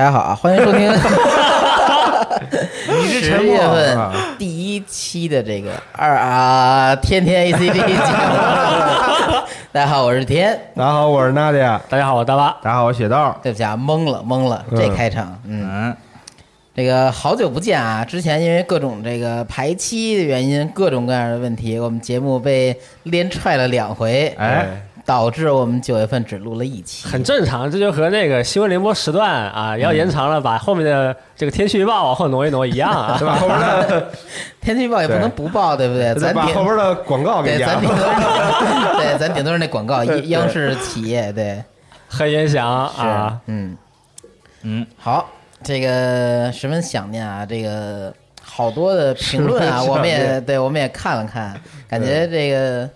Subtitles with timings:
[0.00, 0.90] 大家好啊，欢迎收听
[3.04, 3.98] 十月份
[4.38, 8.00] 第一期的这个二啊天天 ACG 节目。
[9.70, 10.58] 大家好，我是天。
[10.74, 11.78] 大家好，我是娜迪亚。
[11.90, 12.56] 大家好，我是大巴。
[12.62, 13.34] 大家好，我是雪豆。
[13.42, 15.94] 对不起啊，懵了懵了，这开场，嗯，
[16.74, 18.02] 这个好久不见啊！
[18.02, 24.66] 之前因为各种这个排期的原因，各种各样的问题，我们节目被连踹了两回，哎，
[25.10, 33.34] 导致我们九月份只录了一期，很正常，这就和那个新闻联播时段啊要延长了，把后面的这个天气预报往后挪一挪一样啊， 对吧？
[33.34, 34.08] 后边的
[34.62, 36.14] 天气预报也不能不报，对不对？
[36.14, 37.96] 咱顶把后边的广告给对，咱顶多。
[37.98, 41.60] 是， 对，咱顶多是那广告，央央视企业，对，
[42.06, 43.76] 很严详是啊，，嗯。
[44.62, 45.28] 嗯，好，
[45.64, 52.88] 这个十分想念啊，这个好多的评论啊，我们也对，我们也看了看，感觉这个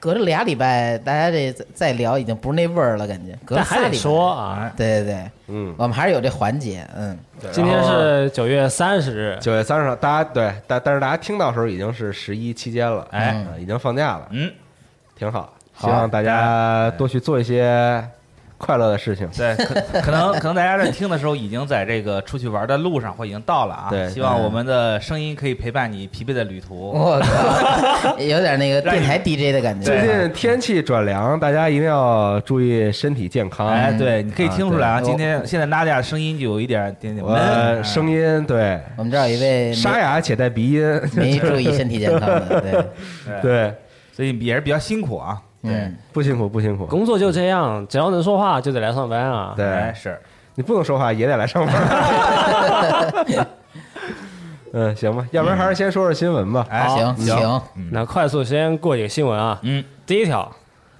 [0.00, 4.02] 隔着俩礼拜，大家这再再聊已经不是那味儿了，感觉隔了但还得仨礼拜。
[4.02, 7.18] 说啊，对对对，嗯，我们还是有这环节，嗯，
[7.52, 13.44] 今天是九月三十日，九月三十号，大家对，但但是大家听到时候已经是十一期间了，哎。
[13.52, 14.50] 嗯，已经放假了，嗯，
[15.16, 15.52] 挺好。
[15.80, 18.04] 希望大家多去做一些
[18.58, 19.26] 快乐的事情。
[19.36, 23.86] 对，可可能可能大家在听的时候已经在这个出去玩的路上或已经到了啊。
[23.88, 26.90] 对希望我们的声音可以陪伴你疲惫的旅途。
[26.90, 33.68] 我靠，有点那个电台 DJ 的感觉，最近天气转凉，大家一定要注意身体健康。
[33.68, 42.84] 哎，对，你可以听出来啊，今天现在娜迪亚的声音就有一点点点闷，声音对我们这儿有一位沙哑且带鼻音，没没注意身体健康的，对，
[43.40, 43.74] 对，
[44.12, 45.40] 所以也是比较辛苦啊。
[45.62, 46.86] 嗯，不辛苦不辛苦。
[46.86, 49.54] 工作就这样，只要能说话就得来上班啊。
[49.58, 50.20] 哎，对，是，
[50.54, 51.74] 你不能说话也得来上班。
[54.72, 56.66] 嗯，行吧，要不然还是先说说新闻吧。
[56.68, 59.58] 哎，行行，那快速先过几个新闻啊。
[59.62, 60.50] 嗯，第一条，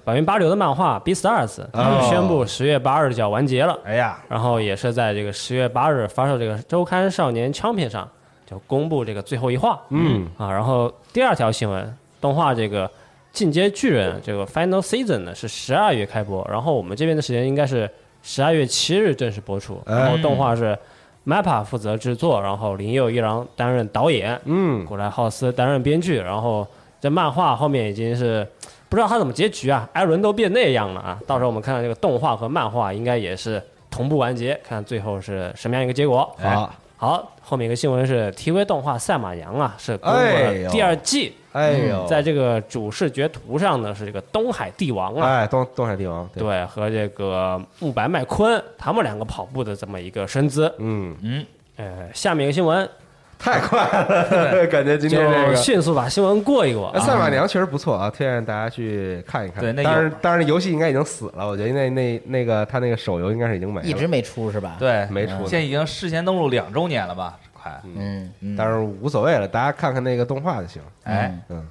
[0.04, 3.78] 百元八流的漫画《Beastars》哦宣布十月八日就要完结了。
[3.84, 8.08] 哎呀，然后也是在这个十月八日发售这个周刊少年 Champion 上
[8.46, 10.50] 就公布这个最后一话嗯，啊。
[10.50, 12.88] 然后第二条新闻，动画这个
[13.38, 17.88] 《进阶巨人》这个 Final Season 呢是十二月开播，然后我们这边的时间应该是
[18.20, 19.80] 十二月七日正式播出。
[19.86, 20.76] 哎然后动画是
[21.24, 26.66] MAPPA 负责制作，然后林佑一郎担任导演，嗯，古莱浩斯担任编剧，然后
[27.00, 28.44] 这漫画后面已经是
[28.88, 31.20] 不知道他怎么结局啊，艾伦都变那样了啊！
[31.24, 36.28] 到时候我们看看这个动画和漫画应该也是同步完结，看最后是什么样一个结果。
[36.38, 45.28] 好，好，后面一个新闻是 TV 动画《赛马娘》啊，是公布了第二季，哎呦，在这个主视觉图上呢是这个东海帝王啊。
[45.28, 50.72] 哎，东东海帝王，对，对，和这个慕白麦昆他们两个跑步的这么一个身姿。
[50.78, 51.46] 嗯，嗯，
[51.76, 52.88] 呃，下面一个新闻
[53.38, 55.54] 太快了， 感觉今天这就个。
[55.54, 56.88] 迅速把新闻过一过。
[56.88, 59.62] 哎赛马娘确实不错啊，推荐大家去看一看。
[59.62, 67.38] 对那当然有当然游戏应该已经死了，我觉得那那那个他那个手游应该是已经没了，一直没出是吧？，对，没出呢现在已经事先登录两周年了吧？
[67.68, 70.82] 快，嗯，嗯但是无所谓了，大家看看那个动画就行。
[71.04, 71.66] 哎，嗯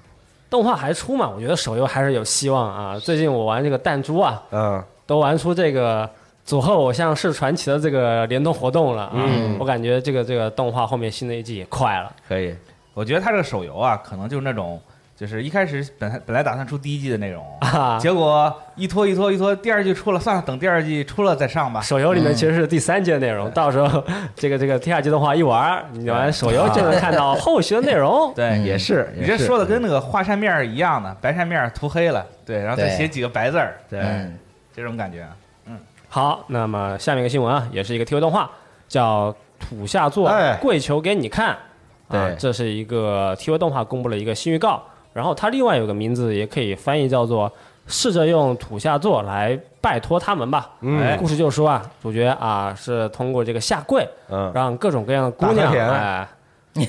[0.50, 1.30] 动画还出嘛？
[1.30, 2.98] 我觉得手游还是有希望啊。
[3.00, 6.10] 最近我玩这个弹珠啊，嗯，都玩出这个
[6.46, 9.12] 组合偶像是传奇的这个联动活动了啊。
[9.16, 12.12] 嗯我感觉这个这个动画后面新的一季也快了。
[12.28, 12.56] 可以。
[12.94, 14.80] 我觉得它这个手游啊，可能就是那种
[15.18, 21.82] 就是一开始本来本来打算出第一季的内容，啊，结果一拖一拖一拖，第二季出了，算了，等第二季出了再上吧。
[21.82, 24.04] 手游里面其实是第三季的内容，到时候
[24.36, 28.32] 这个这个第二季动画一玩，你玩手游就能看到后续的内容。
[28.38, 34.38] 对，也是，你这说的跟那个画扇面一样的，白扇面涂黑了，对，然后再写几个白字儿，对，嗯
[34.76, 35.26] 这种感觉。
[35.66, 35.80] 嗯
[36.10, 38.50] 好，那么下面一个新闻啊，也是一个 TV 动画，
[38.88, 41.50] 叫《土下座哎跪求给你看》。
[41.50, 41.58] 啊
[42.30, 44.82] 对，这是一个 TV 动画公布了一个新预告，
[45.18, 47.52] 然后它另外有个名字也可以翻译叫做
[47.88, 50.70] “试着用土下座来拜托他们吧”。
[50.82, 51.02] 嗯。
[51.02, 56.28] 哎故事就说啊，主角啊是通过这个下跪，嗯，让各种各样的姑娘哎。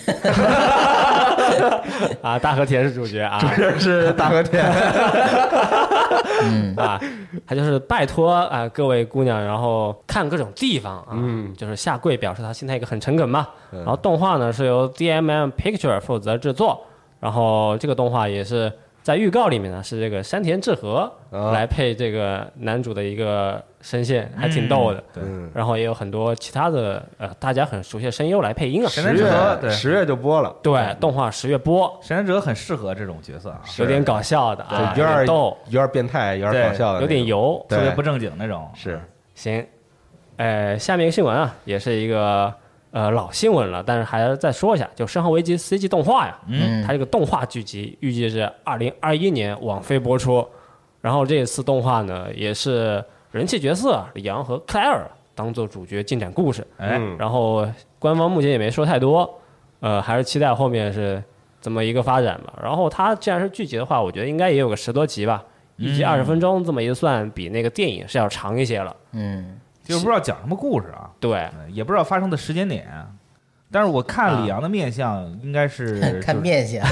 [2.20, 4.62] 啊，大和田是主角啊，主角是大和田，
[6.76, 7.00] 啊，
[7.46, 11.54] 他就是拜托啊各位姑娘，然后看各种地方啊，嗯。
[11.56, 13.48] 就是下跪表示他心态一个很诚恳嘛。
[13.72, 13.78] 嗯。
[13.78, 16.84] 然后动画呢是由 DMM Picture 负责制作，
[17.20, 18.72] 然后这个动画也是
[19.02, 21.52] 在预告里面呢是这个山田智和啊。
[21.52, 25.02] 来配这个男主的一个声线，还挺逗的。
[25.12, 28.88] 对，嗯，然后也有很多其他的呃大家很熟悉的声优来配音啊。
[28.88, 37.64] 神十田哲对月十月就播了，对，动画十月播，山田智和很适合这种角色啊，有点搞笑的啊，有点逗，有点变态，有点搞笑的，有点油。
[37.68, 38.68] 特别不正经那种。
[38.74, 39.00] 是，
[39.34, 39.64] 行，
[40.36, 42.52] 呃，下面一个新闻啊，也是一个
[42.90, 50.46] 呃老新闻了，但是还要再说一下，就《生化危机》CG 动画呀，嗯，它这个动画剧集预计是二零二一年网飞播出，
[51.00, 57.66] 然后这一次动画呢也是人气角色李昂和克莱尔当做主角进展故事，哎，嗯然后
[57.98, 59.38] 官方目前也没说太多，
[59.80, 61.22] 呃，还是期待后面是
[61.60, 62.54] 怎么一个发展吧。
[62.62, 65.44] 然后它既然是剧集的话，我觉得应该也有个十多集吧，
[65.76, 68.96] 一集嗯二十分钟，这么一算，比那个电影是要长一些了。
[69.12, 72.86] 嗯，就是不知道讲什么故事啊，对，呃也不知道发生的时间点。
[73.70, 76.82] 但是我看李阳的面相，应该是看就是面相，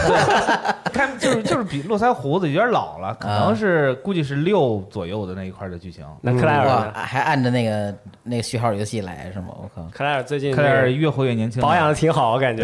[0.92, 6.04] 看就是就是比络腮胡子有点老了，可能是估计是六左右的那一块的剧情。
[6.20, 6.92] 那克莱尔？
[6.92, 9.46] 还按着那个那个序号游戏来是吗？
[9.56, 12.62] 我靠，克莱尔最近克莱尔越活越年轻，保养的挺好，我感觉。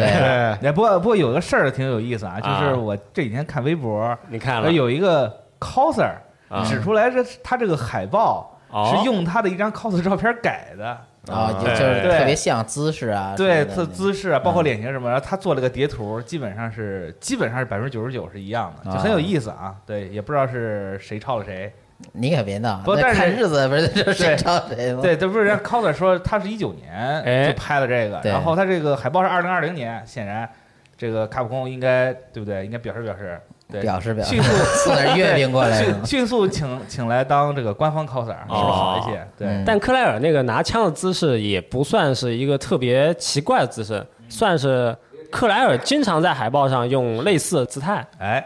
[0.60, 4.70] 对不过不过有个事儿挺有意思啊，就是啊我这几天看微博，你看了？
[4.70, 6.12] 有一个 coser
[6.50, 8.96] 啊指出来这他这个海报哦。
[8.96, 10.86] 是用他的一张 cos 照片改的，
[11.32, 19.76] 啊，就就是特别像姿势啊，对，他姿姿势啊，包括脸型什么，然后他做了个叠图，基本上是基本上是百分之九十九是一样的，就很有意思啊。
[19.86, 21.72] 对，也不知道是谁抄了谁。
[22.14, 24.36] 你可别闹，那不但是看日子不是这 谁对。
[24.36, 25.00] 抄谁吗？
[25.00, 27.22] 对，这不是人家 coser 说他是一九哎。
[27.22, 28.32] 年就拍了这个，对。
[28.32, 30.50] 然后他这个海报是二零二零年，显然
[30.96, 32.64] 这个卡普空应该对不对？
[32.64, 34.52] 应该表示表示，对，表示表示迅速
[34.84, 39.26] 送点月饼过来迅 迅速请请来当这个官方 coser，是不是好一些？
[39.38, 44.94] 对嗯，但克莱尔那个拿枪的姿势也不算是一个特别奇怪的姿势，算是
[45.30, 48.06] 克莱尔经常在海报上用类似的姿态。
[48.18, 48.44] 哎，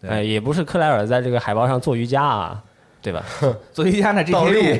[0.00, 2.60] 对哎，也不是克莱尔在这个海报上做瑜伽啊，
[3.00, 3.22] 对吧？
[3.72, 4.78] 做瑜伽呢这倒立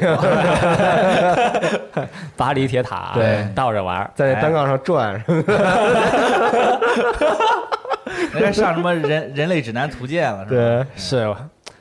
[2.37, 4.09] 巴黎铁塔，对倒着玩。
[4.15, 5.23] 在那单杠上转，
[8.33, 10.51] 人家上什么人 人类指南图鉴了，是吧？
[10.51, 11.35] 对， 是，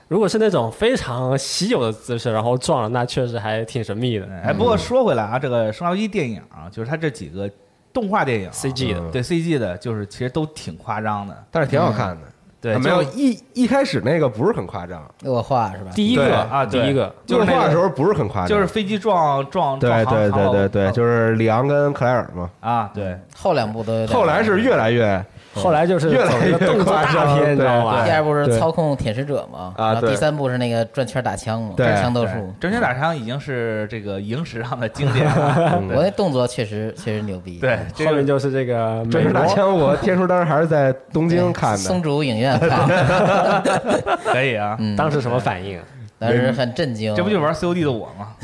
[0.08, 4.28] 如果是那种非常稀有的姿势，然后撞了，那确实还挺神秘的。
[4.44, 7.50] 哎，不过说回来啊，这个《生化危机》电影啊，就是它这几个
[7.92, 11.36] 动画电影啊 CG 的嗯对 CG 的，就是其实都挺夸张的。
[11.50, 12.22] 但是挺好看的。
[12.62, 15.92] 对，啊没有一一开始那个不是很夸张，恶化是吧？
[15.96, 22.50] 第一个啊第一个，就是画的时候不是很夸张，就是飞机撞撞对撞航对对对对，就是里昂跟克莱尔嘛。
[22.60, 24.08] 啊，对，后两部都有。
[24.08, 25.24] 后来是越来越
[25.56, 28.12] 后来就是越来走一个越动作大片，你知道对吗第？
[28.12, 32.54] 二部是操控舔食者嘛，然后第三部是那个转圈打枪嘛，对转枪斗对术。
[32.60, 35.80] 真拳打枪已经是这个影史上的经典了。
[35.80, 37.60] 嗯我那动作确实确实牛逼。
[37.60, 42.88] 对，后面就是这个转圈打枪，我天叔当时还是在东京看的松，竹影院看，
[44.26, 44.76] 可以啊。
[44.80, 45.80] 嗯，当时什么反应？
[46.18, 47.14] 当时很震惊。
[47.16, 48.36] 这不就玩 COD 的我吗？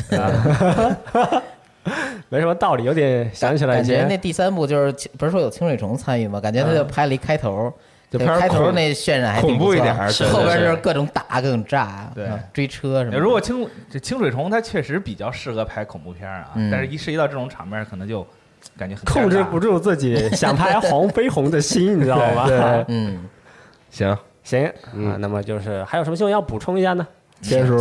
[2.29, 6.39] 没什么道理，有点想起来感觉那第三部就是不是说有清水虫参与吗？
[6.39, 7.73] 感觉他就拍了一开头，
[8.09, 13.19] 就拍开头那渲染还挺恐怖一点儿是后边就是各种打各种炸，对嗯追车什么的。
[13.19, 18.25] 如果清这清水虫，它确实比较适合拍恐怖片啊，嗯但是一涉及到这种场面，可能就
[18.77, 19.79] 感觉很控制不住。
[19.79, 22.45] 自己想拍黄飞鸿的心，你知道吗？
[22.47, 22.59] 对
[22.89, 23.25] 嗯，
[23.89, 24.71] 行，行
[25.19, 27.07] 那么就是还有什么新闻要补充一下呢？
[27.41, 27.75] 天叔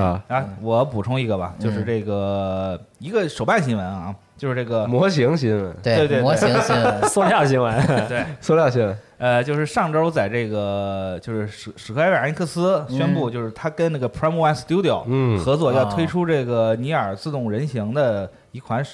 [0.00, 1.84] 啊，啊，我补充一个吧，就是嗯。
[1.86, 7.74] 这个一个手办新闻啊，就是这个模型新闻，对对对模型新闻， 塑料新闻，
[8.08, 18.84] 对， 塑料新闻，呃，就是上周在这个就是史史克威尔艾尼克斯宣布，就是他跟那个 Prime One Studio 嗯合作，要啊推出这个尼尔自动人形的一款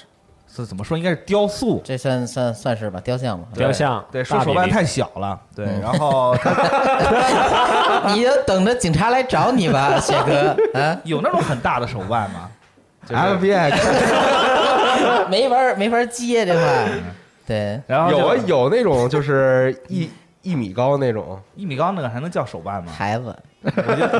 [0.57, 0.97] 手是怎么说？
[0.97, 1.81] 应该是雕塑。
[1.85, 3.47] 这算算算是吧，雕像吧。
[3.53, 6.35] 雕像对，大比例说手办太小了，对，然后
[8.13, 12.49] 你就等着警察来找你吧，雪哥啊， 有那种很大的手办吗？
[13.07, 13.15] 就
[15.29, 16.87] 没法没法接这块。
[17.45, 20.09] 对，然后有啊，有那种就是一
[20.47, 22.89] 一米高那种，一米高那个还能叫手办吗？
[22.91, 23.35] 孩子，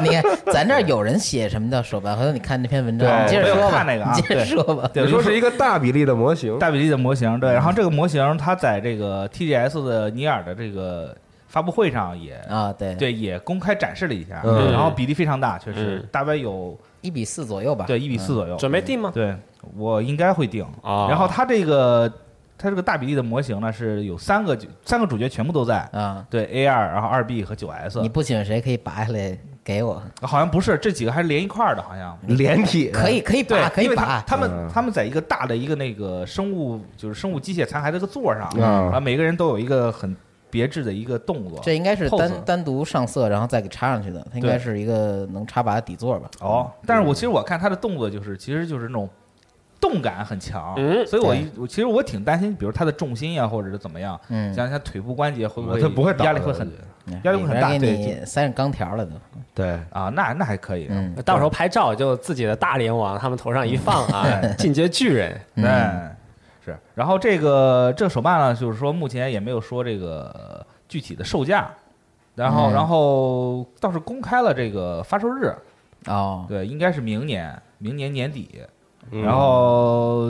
[0.03, 4.89] 你看咱这儿有人写什么叫手办，回头你看那篇文章，你接着说吧，看那个啊接着说吧。
[4.93, 11.15] 对，你说是一个大比例的模型，大比例的模型，对，然后这个模型它在这个 TGS 的尼尔的这个
[11.47, 17.85] 发布会上也啊，对，对也公开展示了一下，嗯然后比例非常大，确实嗯大概有一比四左右吧。
[17.87, 19.11] 对一比四左右，准备定吗？
[19.13, 19.33] 对
[19.77, 20.65] 我应该会定。
[20.81, 22.11] 啊然后它这个
[22.57, 32.17] 它这个大比例的模型呢是有三个三个主角全部都在，啊，对 A 二，然后二 B 和九 S，你不喜欢谁可以拔下来给我，好像不是这几个还是连一块儿的，好像。
[32.23, 34.23] 连 体可以可以拔，，可以拔。
[34.25, 40.15] 他们嗯他们在一个大的一个那个生物就是生物机械残骸的一个座上，嗯然后每个人都有一个很
[40.49, 41.59] 别致的一个动作。
[41.61, 44.25] 这应该是单单独上色，然后再给插上去的。
[44.31, 46.29] 它应该是一个能插拔的底座吧？
[46.39, 49.07] 哦，但是我其实我看他的动作就是其实就是那种
[49.79, 56.69] 动感很强，嗯所以我一我其实我挺担心，比如他的重心呀，或者是怎么样，嗯，像他腿部关节会不会它不会压力会很
[57.23, 59.11] 压力会很大对你塞上钢条了都。
[59.53, 60.09] 对，啊？
[60.09, 64.25] 那那还可以，嗯，到时候拍照就自己的大脸往他们头上一放啊，
[64.57, 65.39] 进阶巨人。
[65.55, 66.15] 嗯哎，
[66.65, 66.77] 是。
[66.93, 71.69] 然后这个这个手办呢，就是说目前也没有说这个具体的售价，
[72.35, 75.53] 然后嗯然后倒是公开了这个发售日，
[76.07, 78.61] 哦，对，应该是明年明年年底。
[79.11, 80.29] 嗯然后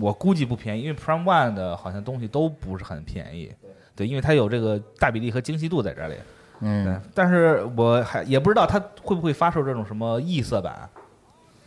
[0.00, 3.52] 我估计不便宜，因为 Prime One 的好像东西都不是很便宜。
[3.94, 6.14] 对，因为它有这个大比例和精细度在这里。
[6.14, 6.22] 对
[6.60, 10.88] 嗯，，但是我还也不知道它会不会发售这种什么异色版，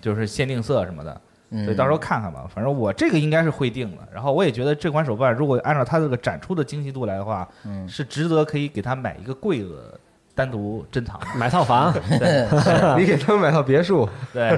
[0.02, 1.22] 就是限定色什么的。
[1.52, 2.48] 嗯所以到时候看看吧。
[2.54, 4.08] 反正我这个应该是会定的。
[4.14, 10.00] 然后我也觉得这款手办如果按照它这个展出的精细度来的话，嗯是值得可以给它买一个柜子
[10.36, 11.20] 单独珍藏。
[11.36, 11.92] 买套房，
[12.98, 14.58] 你给他们买套别墅，对，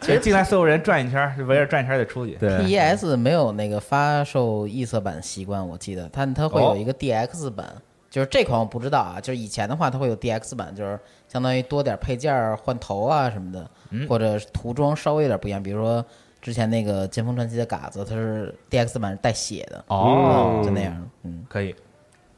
[0.00, 2.34] 其实进来所有人转一圈围着转一圈儿再出去。
[2.36, 7.66] 对，PES 没有那个发售异色版习惯，我记得它它会有一个 DX 版，
[8.10, 16.04] 就是这款我不知道啊，就是以前的话它会有 DX 版，就是相当于多点配件儿、换头啊什么的，嗯或者是涂装稍微有点不一样，比如说
[16.40, 21.74] 之前那个《剑锋传奇》的嘎子，它是 DX 版是带血的，哦，就那样，嗯，可以。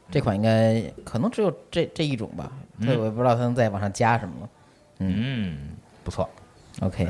[0.09, 4.49] 这款应该可能只有这这一种吧，嗯对，我也不知道它能再往上加什么了。
[4.99, 5.69] 嗯，
[6.03, 6.29] 不错。
[6.81, 7.07] OK，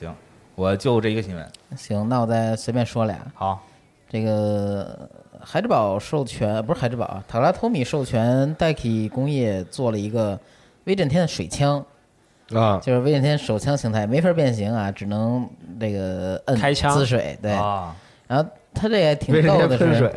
[0.00, 0.14] 行，
[0.54, 1.46] 我就这一个新闻。
[1.76, 3.62] 行，那我再随便说俩，好，
[4.08, 5.06] 这个
[5.38, 10.40] 孩之宝授权不是孩之宝啊，塔拉托米授权戴 k 工业做了一个
[10.84, 11.84] 威震天的水枪，
[12.54, 15.46] 啊，就是威震天手枪形态，没法变形啊，只能
[15.78, 17.52] 这个摁开枪滋水，对。
[17.52, 17.94] 啊，
[18.26, 20.10] 然后他这也挺逗的是，喷水，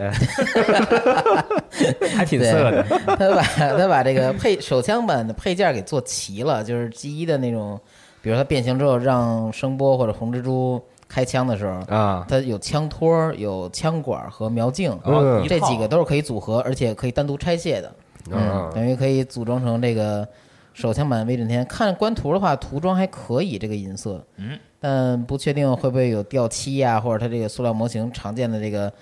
[2.16, 2.84] 还挺色的。
[3.18, 7.78] 他把他把这个配手枪版的配件给做齐了，就是 G 一的那种，
[8.24, 17.94] 比如它变形之后让声波或者红蜘蛛开枪的时候，啊，它有枪托、有枪管和瞄镜，嗯这几个都是可以组合，而且可以单独拆卸的。
[18.32, 20.26] 嗯啊，等于可以组装成这个
[20.74, 21.66] 手枪版威震天。
[21.66, 28.94] 看官图的话，涂装还可以，这个银色，嗯，但不确定会不会有掉漆呀、或者它这个塑料模型常见的这个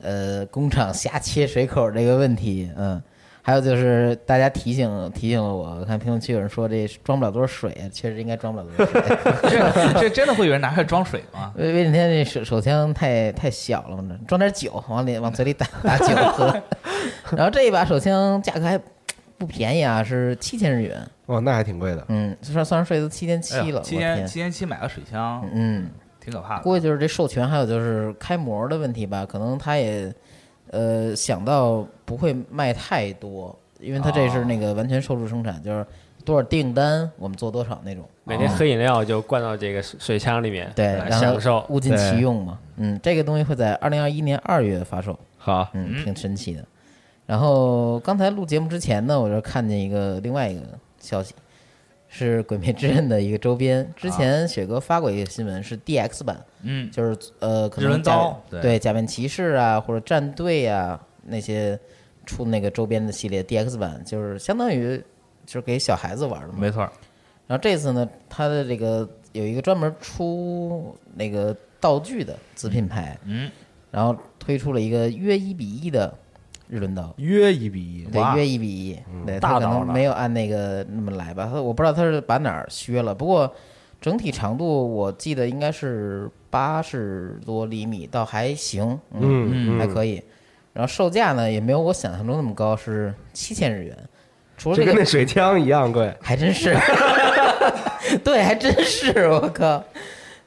[0.00, 3.00] 呃工厂瞎切水口这个问题，嗯。
[3.42, 9.02] 还有就是，大家提醒提醒了我，我看评论区有人说这装不了多少水啊，确实应该装不了多少水。
[9.94, 11.52] 这这真的会有人拿出来装水吗？
[11.56, 16.62] 威威震天那手手枪太太小了，嘛，装点酒往里往嘴里打打酒喝。
[17.36, 18.78] 然后这一把手枪价格还
[19.38, 25.88] 不便宜啊，是七千日元，哦，那还挺贵的，嗯，算算上税都七千七了，我七千，七千七买个水枪，嗯，
[26.20, 26.62] 挺可怕的。
[26.62, 30.12] 估计就是这授权，还有就是开模的问题吧，可能他也
[30.72, 35.86] 呃想到不会卖太多，因为它这是那个完全受制生产，就是
[36.24, 38.02] 多少订单我们做多少那种。
[38.24, 41.66] 每天喝饮料就灌到这个水水枪里面，对，享受后。
[41.68, 42.58] 物尽其用嘛。
[42.78, 45.16] 嗯，这个东西会在二零二一年二月发售。
[45.38, 46.64] 好，嗯，挺神奇的。
[47.26, 50.62] 然后刚才录节目之前呢，我就看见一个另外一个
[50.98, 51.32] 消息，
[52.08, 53.88] 是《鬼灭之刃》的一个周边。
[53.94, 58.02] 之前雪哥发过一个新闻，是 DX 版，嗯，就是呃，可能
[58.60, 61.78] 对假面骑士啊，或者战队啊那些
[62.30, 64.96] 出那个周边的系列 DX 版，就是相当于
[65.44, 66.54] 就是给小孩子玩的嘛。
[66.58, 66.82] 没错。
[67.46, 73.50] 然后这次呢，它的这个有一个专门出那个道具的子品牌，嗯，
[73.90, 76.14] 然后推出了一个约一比一的
[76.68, 78.96] 日轮刀，约一比一，对约一比一，
[79.26, 83.52] 对，他可能没有按那个那么来吧，他我不知道他是把哪儿削了，不过
[84.00, 90.22] 整体长度我记得应该是八十多厘米，倒还行，嗯还可以。
[90.72, 93.96] 然后售价呢也没有我想象中那么高，是七千日元。
[94.56, 96.12] 除了这跟那水枪一样贵。
[96.20, 96.76] 还真是，
[98.22, 99.82] 对，还真是，我靠。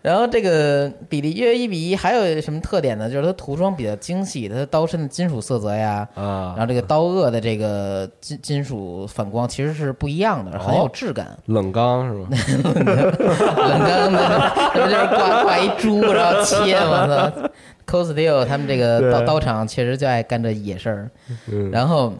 [0.03, 3.09] 然后这个比例约一比一，还有什么特点呢？
[3.09, 11.35] 就是它涂装比较精细，它的刀身的金属色泽呀，啊然后这个刀颚的这个金金属反光其实是不一样的，很有质感。
[11.45, 12.27] 冷钢是吧？
[12.83, 17.49] 冷钢的，这不就是挂挂一猪然后切我操
[17.87, 21.09] c o s t e l 他们这个刀刀厂确实就爱干这野事儿，
[21.49, 22.13] 嗯然后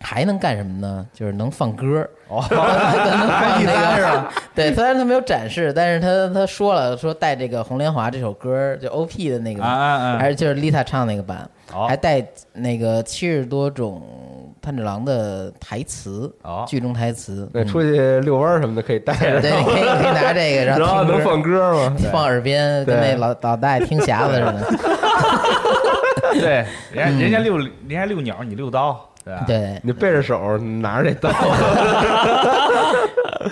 [0.00, 1.06] 还能干什么呢？
[1.12, 2.06] 就是能放歌。
[2.28, 4.32] 哦， 能放那 MP3 是个吧？
[4.54, 14.02] 对，虽然他没有展示，但是他他说了，说带这个《红莲华》这首歌，就 OP 的那个啊啊啊还是就是 Lisa 唱那个版，哦还带那个七十多种
[14.60, 17.48] 炭治郎的台词，哦剧中台词。
[17.52, 21.96] 对出去遛弯儿什么的可以带着，对，可以可以拿这个，然然后能放歌吗？
[22.12, 24.66] 放耳边，跟那老老大爷听匣子似的。
[26.40, 29.44] 对，人家人家遛人家遛鸟，你遛刀，对吧？
[29.44, 31.30] 对，你背着手拿着这刀，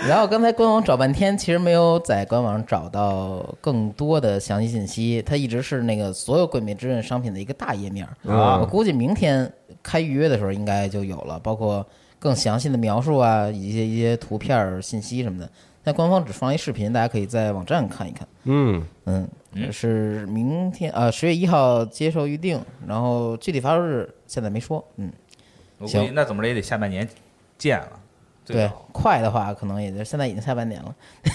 [0.06, 9.52] 然后刚才官网找半天，其实没有在官网找到更多的详细信息，它一直是那个所有《鬼灭之刃》商品的一个大页面我估计明天
[9.82, 11.84] 开预约的时候应该就有了，包括
[12.20, 15.50] 更详细的描述啊，一些一些图片信息什么的。
[15.86, 18.26] 但官方只放一视频，大家可以在网站看一看。
[18.44, 19.28] 嗯，嗯，
[19.70, 24.82] 是明天呃十月一号接受预定，然后具体发售日现在没说。
[24.96, 25.12] 嗯，
[25.78, 26.12] 我估计行。
[26.14, 27.08] 那怎么着也得下半年
[27.58, 27.88] 见了。
[28.46, 30.94] 对，快的话可能也就现在已经下半年了。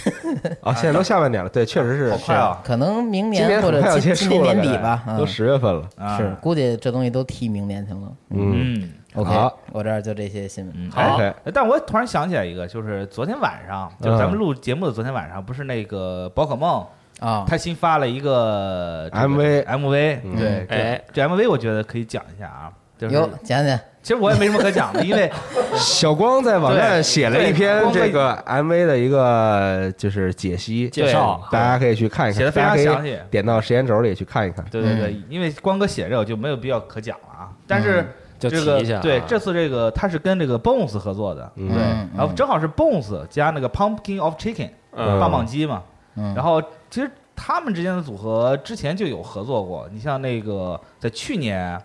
[0.62, 2.62] 啊，现在都下半年了，对，确实是好快啊！
[2.64, 6.18] 可能明年或者今今年年底吧，都嗯，十月份了，啊。
[6.20, 8.00] 是估计这东西都提明年去了。
[8.30, 8.76] 嗯。
[8.76, 8.92] 嗯。
[9.16, 9.32] OK，
[9.72, 10.74] 我这儿就这些新闻。
[10.78, 11.18] 嗯，好。
[11.18, 16.86] 哎但我突然想起来一个，就是昨天晚上，就咱们录节目的昨天晚上，不是那个宝可梦，
[17.22, 20.36] 啊，他新发了一个 MV MV，嗯。
[20.38, 21.02] 对，哎。
[21.12, 22.72] 这这 MV 我觉得可以讲一下啊。
[23.00, 25.32] 就是有讲讲，其实我也没什么可讲的，因为
[25.76, 33.20] 小光在网站写了一篇这个 MV 的一个就是解析介绍大家可以去看一看，写的非常大家可以详细。
[33.30, 34.66] 点到时间轴里去看一看。
[34.72, 37.50] 对对对，因为光哥写这个我就没有必要可讲了啊。
[37.68, 38.06] 但是
[38.40, 39.02] 就这个提一下啊。
[39.02, 41.68] 对这次这个他是跟这个 Bones 合作的，嗯。
[41.68, 45.20] 对嗯，然后正好是 Bones 加那个 Pumpkin of Chicken 嗯。
[45.20, 45.84] 棒棒鸡嘛，
[46.16, 51.80] 嗯，然后其实他们之间的组合之前就有合作过，你像那个在去年，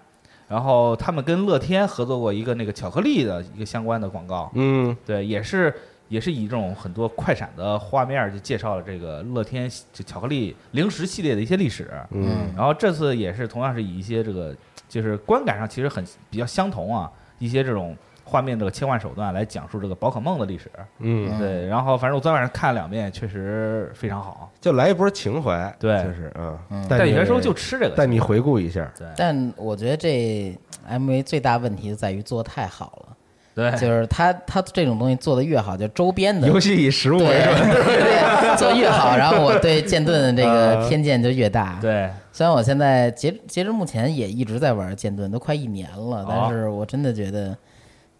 [0.48, 4.96] 然后他们跟乐天合作过一个那个巧克力的一个相关的广告，嗯。
[5.06, 5.74] 对，也是
[6.08, 12.52] 也是以这种很多快闪的画面就介绍了这个乐天就巧克力零食系列的一些历史，嗯。
[12.54, 14.54] 然后这次也是同样是以一些这个
[14.88, 24.50] 就是观感上其实很比较相同啊，一些这种画面这个切换手段来讲述这个宝可梦的历史，嗯，对，然后反正我昨天晚上看了两遍，确实非常好。
[24.60, 26.02] 就来一波情怀，对。
[26.02, 26.58] 就是嗯。
[26.70, 29.06] 嗯，但有些时候就吃这个，带你回顾一下，对。
[29.16, 30.56] 但我觉得这
[30.88, 33.16] MV 最大问题就在于做得太好了，
[33.54, 37.70] 对，就是他他这种东西做的越好，就周边的游戏以实物为对准。
[37.70, 41.78] 对做越好，然后我对剑盾的这个 偏见就越大。
[41.80, 42.08] 对。
[42.32, 47.56] 虽然我现在截截至目前也一直在玩剑盾，都快一年了，但是我真的觉得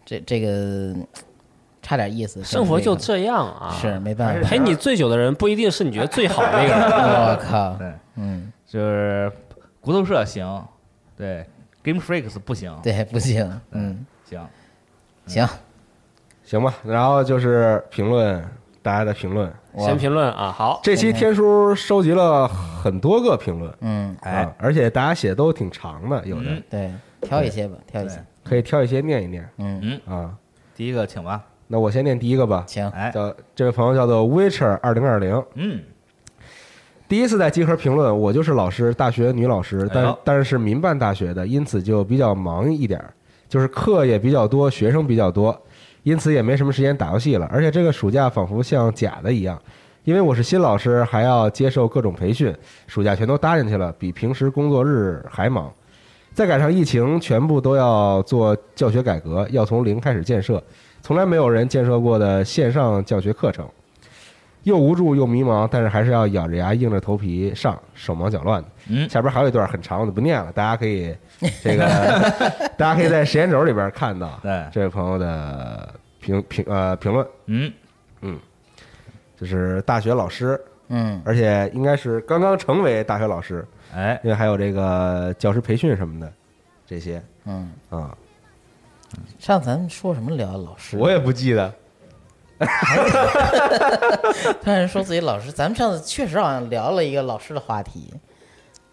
[0.05, 0.47] 这这个
[0.93, 1.07] 嗯
[1.81, 2.43] 差点意思。
[2.43, 4.47] 生活就这这样啊，是没办法。
[4.47, 6.81] 陪你醉酒的人不一定是你觉得最好的那个人。
[7.29, 9.31] 我靠，对，嗯，就是
[9.81, 10.65] 骨头社行，
[11.17, 11.45] 对
[11.83, 14.47] ，Game Freaks 不行，对，不行，嗯，行，
[15.27, 15.47] 行，
[16.43, 18.43] 行吧，然后就是评论
[18.81, 19.51] 大家的评论。
[19.77, 26.91] 先评论啊，好，这期天叔收集了很多个评论，嗯，哎啊，而且大家写都挺长的，有的嗯对，
[27.21, 29.49] 挑一些吧，挑一些，可以挑一些念一念。
[29.57, 30.37] 嗯，嗯，啊。
[30.75, 35.81] 第一个请吧，那我先念第一个吧，请，哎，叫这位朋友叫做 Witcher 二零二零，嗯，
[37.07, 43.13] 第一次在集合评论，我就是老师，大学女老师，但、哎但是是民办大学的，因此就比较忙一点儿，
[43.47, 45.57] 就是课也比较多，学生比较多，
[46.03, 47.49] 因此也没什么时间打游戏了。
[47.49, 49.57] 而且这个暑假仿佛像假的一样，
[50.03, 52.53] 因为我是新老师，还要接受各种培训，
[52.85, 55.73] 暑假全都搭进去了，比平时工作日还忙。
[56.35, 60.61] 再赶上疫情，全部都要做教学改革，要从零开始建设，
[61.01, 63.65] 从来没有人建设过的线上教学课程。
[64.63, 68.61] 又无助又迷茫，但是还是要咬着牙硬着头皮上，手忙脚乱。
[68.61, 68.67] 的。
[68.89, 69.07] 嗯。
[69.07, 71.15] 下边还有一段很长，我就不念了，大家可以
[71.63, 71.85] 这个，
[72.75, 78.37] 大家可以在时间轴里边看到 对，这位朋友的评评呃评论，嗯，
[79.39, 86.31] 就是大学老师，嗯，而且应该是刚刚成为大学老师，哎，因为还有这个教师培训什么的
[86.85, 88.15] 这些嗯，啊，
[89.39, 90.97] 上次咱们说什么聊老师？
[90.97, 91.73] 我也不记得，
[94.63, 98.13] 突然说自己老师，咱们上次确实好像聊了一个老师的话题，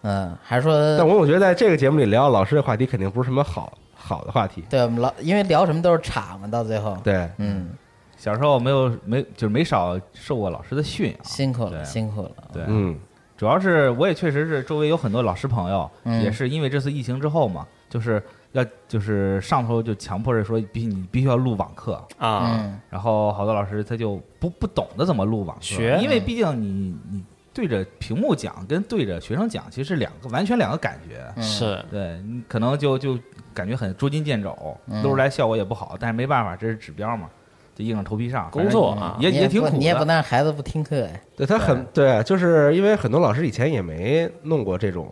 [0.03, 4.65] 嗯，还是说但我总觉得在这个节目里聊老师的话题，肯定不是什么好好的话题。
[4.69, 7.71] 对我们老，因为聊什么都是岔嘛，到最后，对，嗯，
[8.17, 11.21] 小时候没有没就是没少受过老师的训啊。
[11.25, 12.99] 辛苦了，辛苦了，对，嗯，
[13.43, 16.23] 主要是我也确实是周围有很多老师朋友，嗯。
[16.23, 22.81] 也是因为这次疫情之后嘛，就是要就是上头就强迫着说必须你必须要录网课，啊，嗯。
[22.89, 25.99] 然后好多老师他就不不懂得怎么录网课，学。
[26.01, 31.43] 因为毕竟你你对着屏幕讲跟对着学生讲其实是两个完全两个感觉，嗯。
[31.43, 31.85] 是。
[31.91, 33.19] 对你可能就就
[33.53, 35.03] 感觉很捉襟见肘，嗯。
[35.03, 37.29] 录出来效果也不好，但是没办法，这是指标嘛，
[37.75, 39.77] 就硬着头皮上，工作啊也也挺苦的。
[39.77, 45.09] 你也不能让孩子不听课呀，对他很对，就是因为很多老师以前也没弄过这种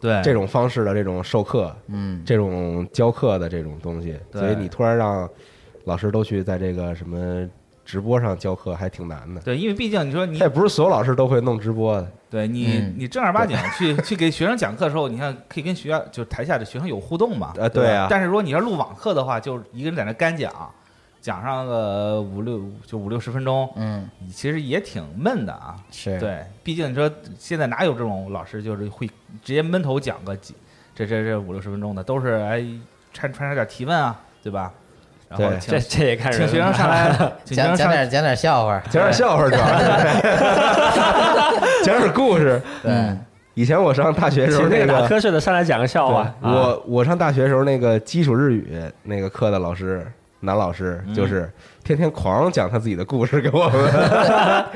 [0.00, 5.28] 对这种方式的这种授课、嗯，这种教课的这种东西，所以你突然让
[5.84, 7.48] 老师都去在这个什么
[7.84, 9.40] 直播上教课，还挺难的。
[9.42, 12.08] 对，因为毕竟你说你也不是所有老师都会弄直播的。
[12.30, 20.50] 对你嗯你正儿八经去去给学生讲课的时候，你看可以跟学校就台下的学生有互动嘛，呃对啊但是如果你要录网课的话，就一个人在那干讲，
[21.22, 25.76] 讲上个五六就五六十分钟，嗯，其实也挺闷的啊。
[25.92, 27.08] 是，对，毕竟你说
[27.38, 29.06] 现在哪有这种老师就是会
[29.42, 30.54] 直接闷头讲个几
[30.94, 32.62] 这这这五六十分钟的，都是哎
[33.14, 34.72] 穿穿插点提问啊，对吧？
[35.28, 37.10] 然后请这这也看人请学生上来，
[37.46, 39.84] 请学讲生上讲点讲点笑话，讲点笑话主要是，
[41.86, 42.60] 讲点故事。
[42.82, 43.16] 对。
[43.54, 46.34] 以前我上大学时候，那那个打瞌睡的上来讲个笑话。
[46.40, 50.10] 我我上大学时候那个基础日语那个课的老师，
[50.42, 51.14] 男老师嗯。
[51.14, 51.50] 就是
[51.82, 53.92] 天天狂讲他自己的故事给我们，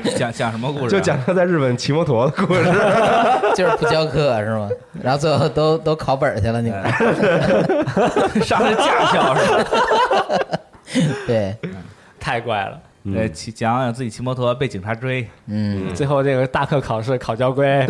[0.17, 0.89] 讲讲什么故事啊？
[0.89, 2.63] 就讲他在日本骑摩托的故事。
[3.55, 4.69] 就是不教课是吗？
[5.01, 6.83] 然后最后都都考本儿去了，你们
[8.43, 9.63] 上的驾校是吧？
[11.25, 11.55] 对，
[12.19, 12.79] 太怪了。
[13.13, 17.85] 对，骑讲讲自己骑摩托被警察追，嗯，最后这个大课考试考交规，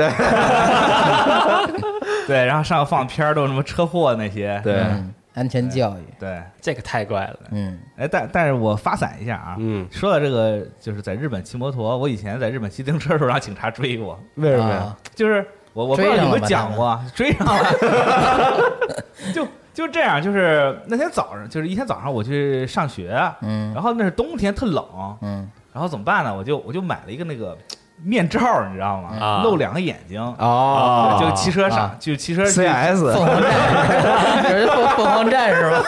[2.28, 7.40] 对，然后上放片儿都是什么车祸那些，对，嗯安全教育，对，这个太怪了。
[7.52, 7.78] 嗯。
[7.96, 14.78] 哎，但但是我发散一下啊，嗯，说到这个，就是在日本骑摩托，我以前在日本骑自行车的时候让警察追过，为什么呀？
[14.78, 17.64] 啊，就是我我不知道你们讲过，追上了，
[19.32, 23.72] 就就这样，就是那天早上，就是一天早上我去上学，嗯。
[23.76, 24.84] 然后那是冬天特冷，
[25.22, 25.48] 嗯。
[25.72, 26.36] 然后怎么办呢？
[26.36, 27.56] 我就我就买了一个那个
[28.04, 29.10] 面罩，你知道吗？
[29.20, 29.42] 啊。
[29.44, 33.52] 露两个眼睛，哦，就骑车上啊，就骑车 CS 凤凰战，
[34.68, 35.84] 凤凤凰战士吗？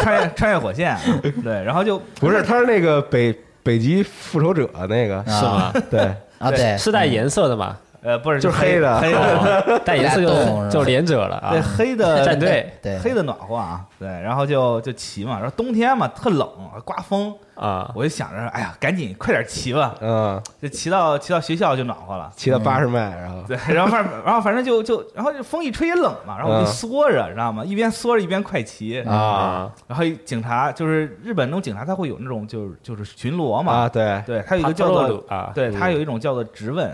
[0.00, 0.96] 穿越穿越火线，
[1.42, 5.72] 对，然后就不是，他是那个北北极复仇者那个，是吗？
[5.90, 6.00] 对，
[6.38, 7.76] 啊，对，是带颜色的嘛？
[8.02, 9.00] 呃不是就是黑黑的。
[9.00, 11.52] 黑的，哦 带颜色就就连者了啊。
[11.52, 11.62] 对。
[11.62, 12.70] 黑的战队。
[12.82, 16.48] 对，黑的暖和啊，对，然后就就骑嘛，然后冬天嘛特冷，
[16.84, 22.30] 刮风，啊，我就想着，哎呀，赶紧快点骑吧，嗯，就骑到骑到学校就暖和了。
[22.36, 27.64] 骑到八十迈，然后对，然后反然后反正就就然后就风一吹也冷嘛，然后我就嗯缩着，你知道吗？
[27.64, 29.00] 一边缩着一边快骑。
[29.02, 36.90] 啊然后警察就是日本那种警察，他会有那种就是就是巡逻嘛，啊，对，对他有一个叫做啊，对嗯他有一种叫做直问，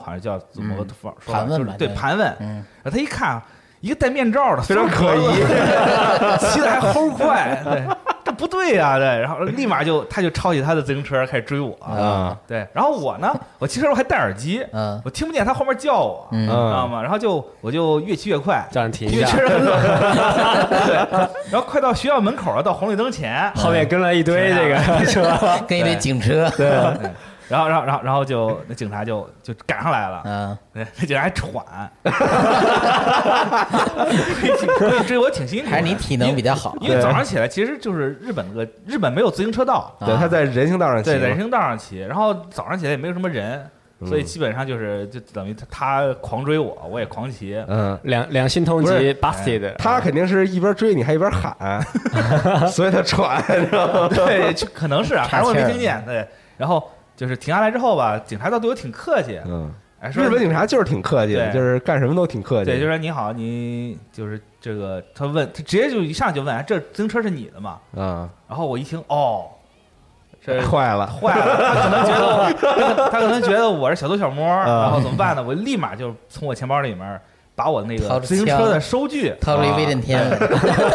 [0.00, 0.86] 好像叫字某个
[1.20, 3.40] 说对对盘问，嗯然后他一看
[3.84, 5.28] 一个戴面罩的，非常可疑，
[6.48, 7.82] 骑的还齁快，对，
[8.24, 17.02] 这不对呀、对，然后立马就他就抄起他的自行车开始追我，啊，对，然后我呢，我骑车时候还戴耳机，嗯我听不见他后面叫我，嗯知道嗯，吗？
[17.02, 19.78] 然后就我就越骑越快，叫人停一下因为确，实很冷，
[20.86, 26.70] 对，然后快到学校门口了，到红绿灯前，后面跟了一堆这个车， 跟一堆警车，对，
[27.48, 31.52] 然后然后然后然后就那警察就就赶上来了，嗯对，那警察还喘，
[34.78, 43.58] 所以追我挺辛苦的，还是你体能比较好，因为早上起来其实就是日本那个日本没有自行车道，对，他在人行道上骑在人行道上骑，然后早上起来也没有什么人，
[44.00, 47.62] 嗯所以基本上就是就等于他他狂追我，我也狂骑。
[47.68, 51.80] 嗯，两两性通不是缉 busted，他肯定是一边追你还一边喊，
[52.68, 54.08] 所以他喘，你知道吗？
[54.12, 56.02] 对，就可能是啊，反正我没听见。
[56.04, 56.26] 对，
[56.58, 67.78] 然后就是停下来之后吧，警察倒对我挺客气，嗯，哎，说日本警察就是挺客气的，就是干什么都挺客气，对，就说你好，你就是这个，他问他直接就一上就问，哎这自行车是你的吗？
[67.94, 69.46] 嗯，然后我一听，哦，
[70.44, 74.64] 这 坏了，坏了，他可能觉得我，他可能觉得我是小偷小摸，啊。
[74.66, 75.42] 然后怎么办呢？
[75.42, 77.20] 我立马就从我钱包里面
[77.54, 80.28] 把我那个自行车的收据，掏出一威震天。
[80.28, 80.36] 来，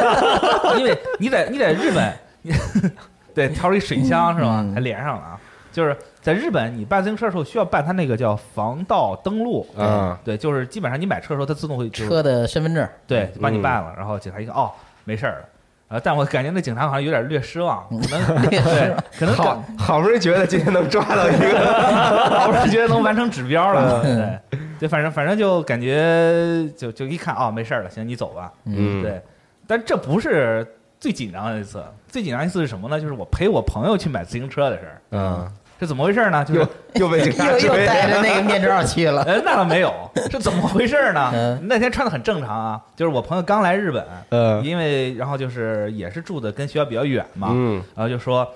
[0.77, 2.53] 因为你在你在日本，你
[3.34, 4.60] 对掏出一水箱是吧？
[4.62, 4.73] 嗯。
[4.73, 5.39] 还连上了啊。
[5.71, 14.71] 就是在日本，你办自行车的时候需要办他那个叫防盗登录，嗯对，就是基本上你买车的时候，他自动会就是车的身份证，对帮你嗯办了，然后警察一看，哦，
[15.05, 15.45] 没事儿了。
[15.89, 21.58] 呃，但我感觉那警察好像有点略失望，可能 对，可能好感好不容易觉得今天能抓到一个，
[22.38, 29.19] 好不容易觉得能完成指标了，对，对，反正反正就感觉就就一看哦，没事儿了，行，你走吧，嗯，对，
[29.65, 30.63] 但这不是
[30.99, 33.01] 最紧张的一次，最紧张一次是什么呢？
[33.01, 36.43] 就是我陪我朋友去买自行车的事儿，嗯，是怎么回事呢？
[36.43, 36.67] 就是又
[37.05, 39.23] 又被警察又又追，带着那个面罩去了。
[39.23, 39.93] 呃，那倒没有，
[40.29, 41.31] 是怎么回事呢？
[41.33, 48.47] 嗯那天穿的很正常啊，就是我朋友刚来日本，嗯因为然后就是也是住的跟学校比较远嘛，嗯然后就说，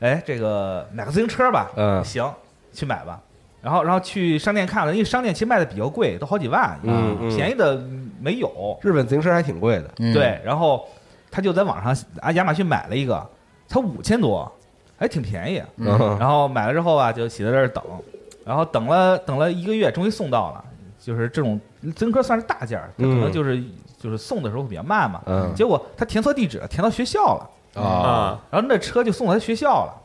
[0.00, 2.28] 哎，这个买个自行车吧，嗯行，
[2.72, 3.20] 去买吧。
[3.62, 7.80] 然后然后去商店看了，因为商店其实卖的比较贵，都好几万，嗯嗯便宜的
[8.20, 8.78] 没有。
[8.82, 10.86] 日本自行车还挺贵的，嗯，对，然后
[11.30, 13.26] 他就在网上啊亚马逊买了一个，
[13.66, 14.52] 才五千多，
[15.04, 15.62] 还挺便宜。
[15.76, 17.82] 嗯然后买了之后吧，就写在这儿等，
[18.44, 20.64] 然后等了等了一个月，终于送到了。
[20.98, 23.62] 就是这种自行车算是大件儿，它可能嗯就是、
[23.98, 25.20] 就是送的时候会比较慢嘛。
[25.26, 30.00] 嗯结果他填错地址了，填到学校了，啊啊，然后那车就送到他学校了。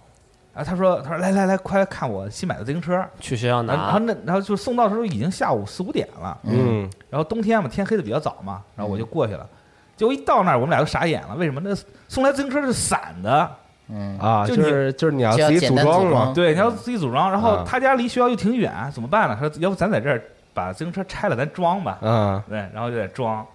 [0.54, 3.02] 然后他说：“他说来来来，快来看我新买的自行车。
[3.22, 6.38] 去学校”然后然后，那然后就送到的时候已经下午四五点了。
[6.44, 9.48] 嗯然后冬天嘛，天黑的比较早嘛，然后我就过去了。
[9.96, 11.62] 结果一到那儿，我们俩都傻眼了，为什么？
[11.64, 11.74] 那
[12.10, 13.50] 送来自行车是散的，
[13.92, 17.32] 嗯啊，就就是就是你要自己组装嘛对，你要自己组装。
[17.32, 19.36] 然后啊他家离学校又挺远，怎么办呢？
[19.40, 20.22] 他说：“要不咱在这儿
[20.54, 21.98] 把自行车拆了，咱装吧。
[22.02, 23.46] 嗯”对，然后就得装。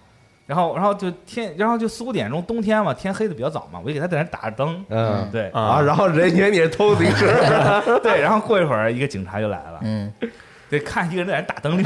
[0.47, 4.85] 然后，然后就天，然后就四五点钟，冬天嘛，天黑的比较早嘛，我就给他在那打着灯。
[4.89, 7.25] 嗯对啊，然后人以为你是偷自行车
[8.03, 10.13] 对，然后过一会儿，一个警察就来了，嗯，
[10.69, 11.83] 得看一个人在那打灯里，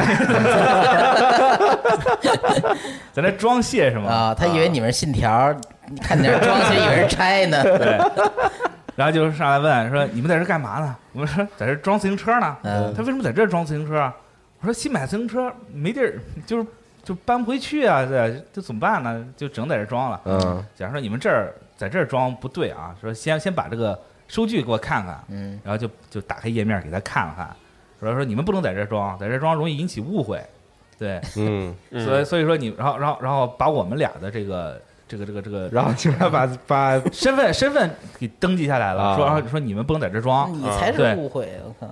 [3.14, 4.12] 在那装卸是吗？
[4.12, 5.54] 啊，他以为你们是信条，
[5.90, 7.64] 你看你那装，其实以为是拆呢。
[7.78, 7.98] 对，
[8.96, 14.16] 然后就上来问说：“你们在这干嘛呢？”我们说：“在这装自行车呢。”嗯他为什么在这装自行车啊？
[14.62, 16.66] 我说：“新买自行车没地儿，就是
[17.04, 19.26] 就搬不回去啊，这这怎么办呢？
[19.36, 23.98] 就只能在这装了。”嗯假如说你们这儿在这儿装不对啊，说先先把这个
[24.28, 27.56] 收据给我看看，嗯然后就就打开页面给他看了看，
[28.00, 30.42] 说说你们不能在这儿装，在这儿装容易引起误会，
[30.98, 39.16] 对，嗯，嗯所以所以说你，然后然后然后把我们俩的这个这个这个这个然后警察把把身份身份给登记下来了，啊。
[39.18, 41.92] 说然后说你们不能在这装，你才是误会，我靠。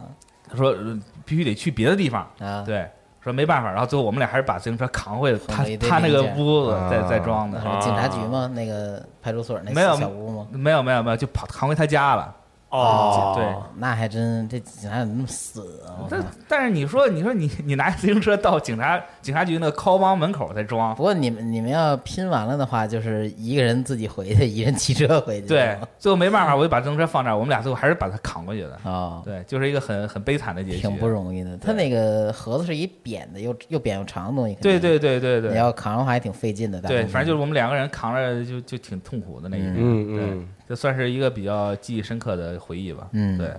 [0.50, 2.64] 他说呃必须得去别的地方，啊！
[2.66, 2.88] 对，
[3.20, 7.08] 说没办法，然后最后我们俩还是把自行车扛回他他那个屋子再啊。
[7.10, 8.50] 再装的，啊警察局吗？
[8.54, 10.48] 那个派出所那没有小屋吗？
[10.52, 12.34] 没有没有没有，就跑扛回他家了。
[12.70, 13.46] 哦，对。
[13.78, 25.48] 那还真这警察怎么那么死但但是你说你说你你拿自行车到警察警察局那个靠帮门口在装，不过你们你们要拼完了的话，就是一个人自己回去，一人骑车回去。
[25.50, 28.80] 对，最后没办法，我就把自行车放这儿，我们俩最后还是把它扛过去的。
[28.86, 30.78] 哦，对，就是一个很很悲惨的结局。
[30.78, 31.58] 挺不容易的。
[31.58, 34.56] 它那个盒子是一扁的，又又扁又长的东西。
[34.62, 36.80] 对对对对对，你要扛的话还挺费劲的。
[36.84, 39.74] 对，反正就是我们两个人扛着就就挺痛苦的那一天。
[39.74, 43.10] 对嗯嗯，这算是一个比较记忆深刻的回忆吧。
[43.12, 43.52] 嗯对，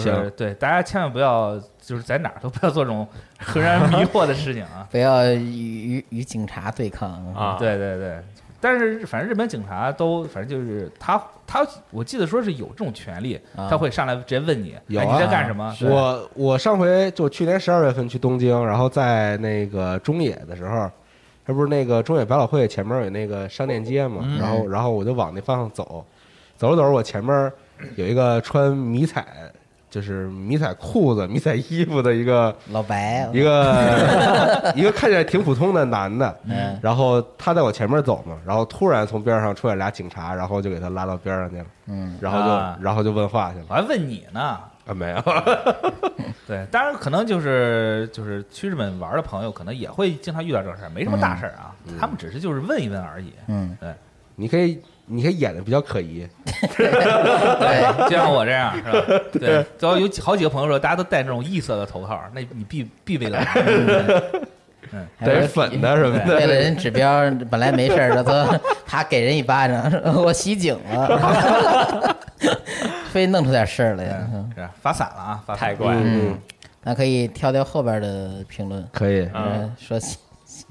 [0.00, 3.06] 是对大家千万不要就是在哪儿都不要做这种
[3.44, 4.86] 浑然迷惑的事情啊。
[4.90, 7.10] 不要与与与警察对抗。
[7.34, 8.18] 啊，对对对，
[8.58, 13.68] 但是反正日本警察都反正就是他他，我记得说是有这种权利，啊。
[13.68, 15.76] 他会上来直接问你，有哎，你在啊干什么？
[15.82, 20.90] 我我上回就去年十二月份去东京，然后在那个中野的时候，
[21.46, 24.38] 这不是那个中野百老汇前面有那个商店街嘛，嗯。
[24.38, 26.02] 然后然后我就往那方向走，
[26.56, 27.52] 走着走着我前面
[27.96, 29.26] 有一个穿迷彩
[29.92, 36.78] 就是迷彩裤子、迷彩衣服的一个老白，一个 一个看起来挺普通的男的，嗯。
[36.82, 42.16] 然后他在我前面走嘛，然后突然从边上出来俩警察，然后就给他拉到边上去了，嗯。
[42.22, 42.78] 然后就、啊。
[42.80, 43.66] 然后就问话去了。
[43.68, 44.40] 我还问你呢。
[44.40, 45.22] 啊没有，
[46.48, 53.32] 对，当然可能就是就是去日本玩的朋友，可能也会经常遇到这种事儿，没什么大事儿啊，他们只是就是问一问而已。
[53.46, 53.92] 嗯，对。
[54.34, 54.80] 你可以
[55.12, 56.26] 你可以演的比较可疑，
[56.76, 56.90] 对，
[58.08, 59.24] 就像我这样是吧？
[59.32, 63.38] 对，只要有几好几个朋友说，大家都戴那种异色的头套，那你必必备了。
[65.18, 72.16] 还有带粉的什么的，为了人指标，本来没事儿的，他他给人一巴掌，说我袭警了，
[73.10, 74.04] 非弄出点事儿来。
[74.32, 76.00] 嗯是罚伞了啊，太怪了。
[76.02, 76.38] 嗯，
[76.82, 80.18] 那可以挑挑后边的评论，可以，嗯，说喜喜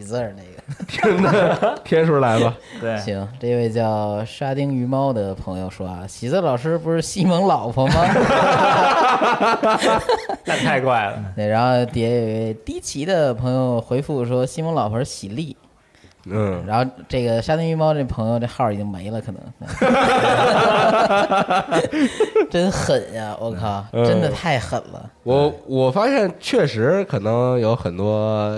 [0.01, 0.49] 字儿那个。
[0.87, 7.93] 天的天叔来吧， 对，行，这位叫沙丁鱼猫的朋友说啊，喜字老师不是西蒙老婆吗？
[10.45, 11.21] 那太怪了。
[11.35, 15.57] 对，然后底下有一位低奇的朋友回复说西蒙老婆是喜力，
[16.25, 19.41] 嗯，然后这个沙丁鱼猫这朋友这号已经没了，可能。
[22.49, 23.35] 真狠呀！
[23.39, 25.09] 我靠，真的太狠了。
[25.23, 28.49] 我我发现确实可能有很多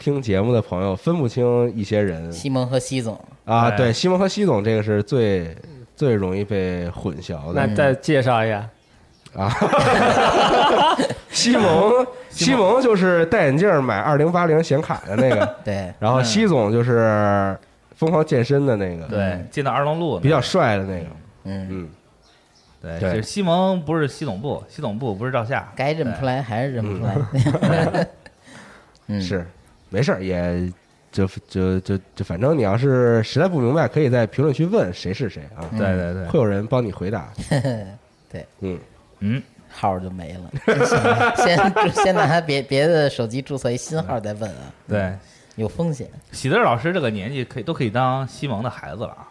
[0.00, 2.32] 听节目的朋友分不清一些人。
[2.32, 3.68] 西蒙和西总，啊。
[3.68, 3.76] 哎。
[3.76, 5.54] 对，西蒙和西总这个是最
[5.94, 7.66] 最容易被混淆的。
[7.66, 8.66] 那再介绍一下，
[9.36, 9.54] 啊。
[11.30, 12.80] 西蒙，西蒙。
[12.80, 17.56] 就是戴眼镜买二零八零显卡的那个， 对，然后西总就是
[17.94, 21.06] 疯狂健身的那个，对，进到二龙路比较帅的那个。
[21.44, 21.88] 嗯，嗯，
[22.80, 23.10] 对，对。
[23.10, 28.06] 就是西蒙不是西总部，西总部不是赵夏，该认不出来还是认不出来。
[29.06, 29.46] 嗯， 是，
[29.90, 30.72] 没事儿，也
[31.12, 37.28] 就就就就反正你要是实在不明白，可以在评论区问谁是谁啊，对对对，会有人帮你回答。
[38.30, 38.78] 对，嗯，
[39.18, 40.50] 嗯，号就没了。
[41.36, 45.12] 先先拿他别别的手机注册一新号再问啊，对，
[45.56, 46.08] 有风险。
[46.30, 49.26] 喜德老师这个年纪可以都可以当西蒙的孩子了啊。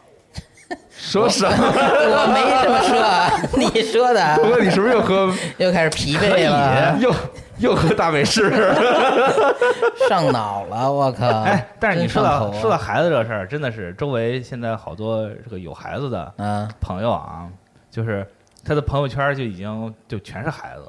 [0.91, 1.55] 说什么？
[1.57, 7.09] 我没这么说啊， 你说的啊，东哥，你是不是又喝又开始疲惫了，又
[7.59, 8.49] 又喝大美式？
[10.07, 11.27] 上脑了，我靠！
[11.41, 17.47] 哎，但是你说到说到孩子这事儿，真的是周围现在好多这个有孩子的啊，朋友啊，
[17.91, 18.25] 就是
[18.65, 20.87] 他的朋友圈就已经就全是孩子，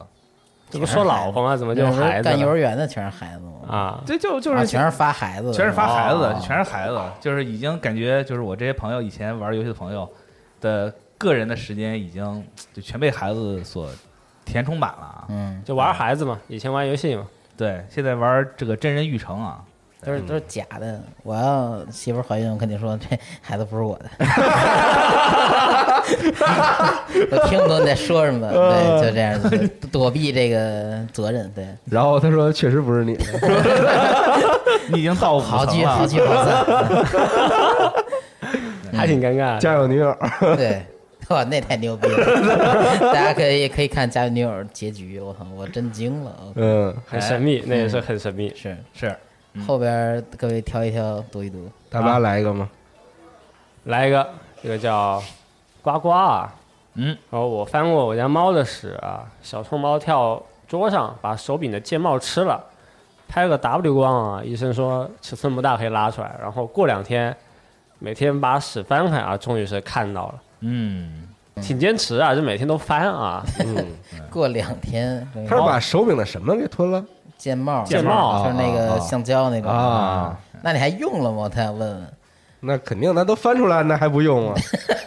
[0.70, 1.56] 这不说老婆吗？
[1.56, 3.76] 怎么就孩子干幼儿园的全是孩子吗？
[3.76, 4.00] 啊？
[4.06, 10.08] 这就就啊，是全是发孩子，全是发孩子全是孩子，就是已经感觉就是我这些朋友以前玩游戏的朋友
[10.60, 13.88] 的个人的时间已经就全被孩子所
[14.50, 15.24] 填充版了啊。
[15.28, 19.60] 嗯，就玩孩子嘛，以前玩游戏嘛，对，现在玩这个真人育成啊，
[20.04, 21.00] 都是都是假的。
[21.22, 24.04] 我要媳妇儿怀孕，我肯定说这 孩子不是我的。
[27.30, 33.14] 我听不懂你在说什么， 对，就这样子躲避这个责任，对，然后他说确实不是你。
[33.14, 33.24] 的，
[34.88, 35.96] 你已经到五好聚层了。
[35.96, 36.64] 好聚好散，
[38.92, 39.58] 还挺尴尬。
[39.58, 40.16] 家有女友。
[40.56, 40.84] 对，
[41.30, 43.00] 哇， 那太牛逼了！
[43.12, 48.52] 大家可以也可以看《家有女友》结局，我操，我震惊了，嗯，很神秘，那也是很神秘。
[48.54, 49.14] 是是
[49.66, 52.68] 后边各位挑一挑，读一读，大巴来一个吗？
[53.84, 54.28] 来一个，
[54.62, 55.22] 这个叫
[55.82, 56.54] 呱呱啊。
[56.94, 62.60] 嗯，然后我翻过我家猫的屎啊，小臭猫跳桌上把手柄的键帽吃了，
[63.28, 66.36] 拍了个 W 光啊，医生说尺寸不大可以拉出来。
[66.42, 67.34] 然后过两天，
[68.00, 71.10] 每天把屎翻开啊，终于是看到了，嗯，
[71.56, 73.44] 挺坚持啊，就每天都翻啊。
[73.58, 73.86] 嗯，
[74.30, 77.04] 过两天，他是把手柄的什么给吞了
[77.36, 80.38] 键帽，键帽就是那啊个啊橡胶那种啊？
[80.62, 81.48] 那你还用了吗？
[81.48, 82.06] 他想问问。
[82.60, 84.54] 那肯定，那都翻出来，那还不用啊？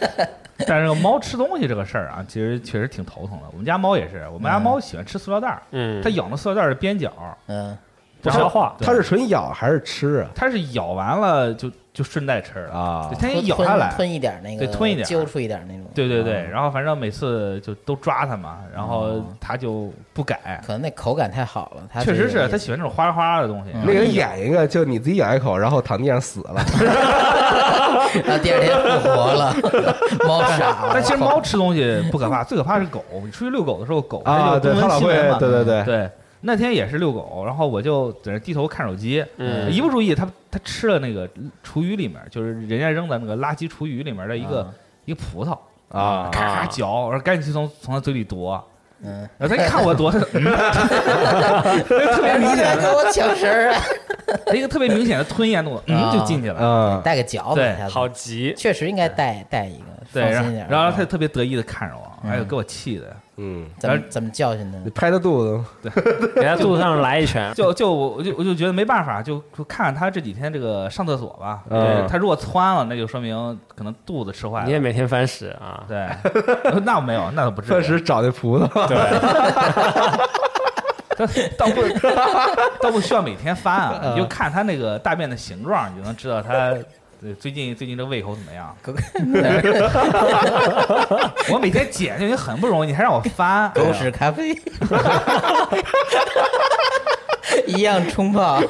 [0.66, 3.44] 但是猫吃东西这个事儿啊，其实确实挺头疼的。
[3.52, 7.12] 我们家猫也是，我们家猫喜欢吃塑料袋儿，嗯，它咬那塑料袋儿的边角，
[7.46, 7.76] 嗯，
[8.22, 8.74] 不消化。
[8.80, 10.30] 它是纯咬还是吃啊？
[10.34, 15.84] 它是咬完了就就顺带吃了啊对它先吞咬下来，吞一点那个，对吞一点揪出一点那种。
[15.94, 23.70] 对对对，然后反正每次就都抓它嘛，然后哦它就不改，可能那口感太好了，它确实是它它喜欢这种花花的东西。
[23.72, 26.54] 嗯那个演一个，就你自己咬一口，然后躺地上死了。
[28.26, 29.54] 然后第二天复活了，
[30.26, 30.90] 猫傻了。
[30.94, 33.04] 但其实猫吃东西不可怕，最可怕是狗。
[33.24, 36.10] 你出去遛狗的时候，狗啊，对，它老会对对对，对。
[36.46, 39.72] 那天也是遛狗，然后我就在那低头看手机，嗯。
[39.72, 41.28] 一不注意，它它吃了那个
[41.62, 44.68] 厨余里面，就是人家扔在那个垃圾厨余里面的一个、啊。
[45.06, 46.28] 一个葡萄，啊。
[46.30, 48.62] 咔咔嚼，我说赶紧去从从他嘴里夺，
[49.02, 50.44] 嗯，然后他一看我夺，他嗯，
[51.84, 53.80] 特别明显的，跟我抢食儿啊！
[54.54, 56.58] 一个特别明显的吞咽动作，嗯，啊就进去了。
[56.60, 57.88] 嗯，带个嚼子，对。
[57.88, 60.30] 好急，确实应该带带一个，对，
[60.68, 64.90] 然后他就特别得意的看着我，嗯哎呦，给我气的，嗯，怎么怎么教训你？
[64.90, 65.90] 拍他肚子对，
[66.42, 67.52] 给他肚子上来一拳。
[67.54, 71.62] 就就我我就我就觉得没办法，就就看看他这几天这个上厕所吧。
[71.68, 74.66] 嗯对他如果窜了，那就说明可能肚子吃坏了。
[74.66, 75.84] 你也每天翻屎啊？
[75.88, 76.08] 对，
[76.84, 77.70] 那我没有，那倒不至于。
[77.70, 78.96] 饭时找那葡萄，对，
[81.56, 81.82] 倒不
[82.82, 86.84] 倒不需要每天翻啊，你就看他那个大便的形状，你就能知道他对
[87.40, 88.74] 最近最近这胃口怎么样。
[91.50, 94.54] 我每天捡就已经很不容易，你还让我翻， 狗屎咖啡，
[97.66, 98.60] 一样冲泡，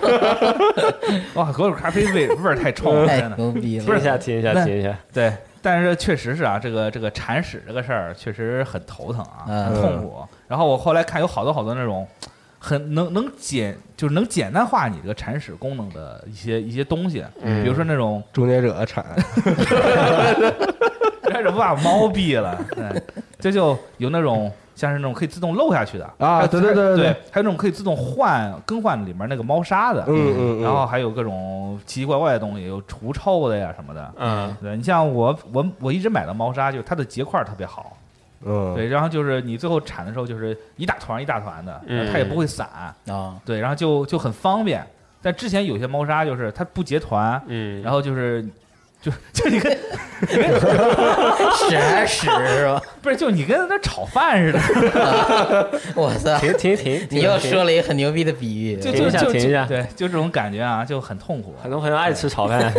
[1.34, 3.36] 哇，狗屎咖啡味味儿太冲了， 太真的。
[3.36, 3.84] 牛逼了！
[3.84, 4.96] 听一下，听一下，那听一下。
[5.12, 10.24] 对，但是确实是啊，这个这个铲屎这个事儿确实很头疼啊，嗯很痛苦。
[10.46, 12.06] 然后我后来看有好多好多那种
[12.64, 19.05] 很能能简就是能简单化你这个铲屎功能的一些一些东西，嗯比如说那种终结者铲，
[21.30, 23.03] 开始把猫毙了，对，
[23.38, 34.14] 这就有那种像是那种可以自动漏下去的啊还有对对对对对，还有那种可以自动换更换里面那个猫砂的，嗯嗯嗯然后还有各种奇奇怪怪的东西，有除臭的呀什么的。
[34.16, 37.97] 嗯，对你像我我我一直买的猫砂，就是它的结块儿特别好，
[38.45, 42.68] 嗯，对，然后就是你最后铲的时候就是一大团一大团的，嗯它也不会散，
[43.07, 44.84] 啊，对，然后就就很方便。
[45.22, 48.45] 但之前有些猫砂就是它不结团，嗯，然后就是
[49.01, 49.72] 就就你跟
[51.57, 52.80] 屎屎是吧？
[53.01, 54.61] 不是就你跟那炒饭似的，
[55.97, 56.38] 我操！
[56.38, 61.55] 停停停，你又说了一个很牛逼的比喻，就停一下就就就停一下对，就这种感觉啊，就很痛苦。
[61.62, 62.72] 很多朋友爱吃炒饭，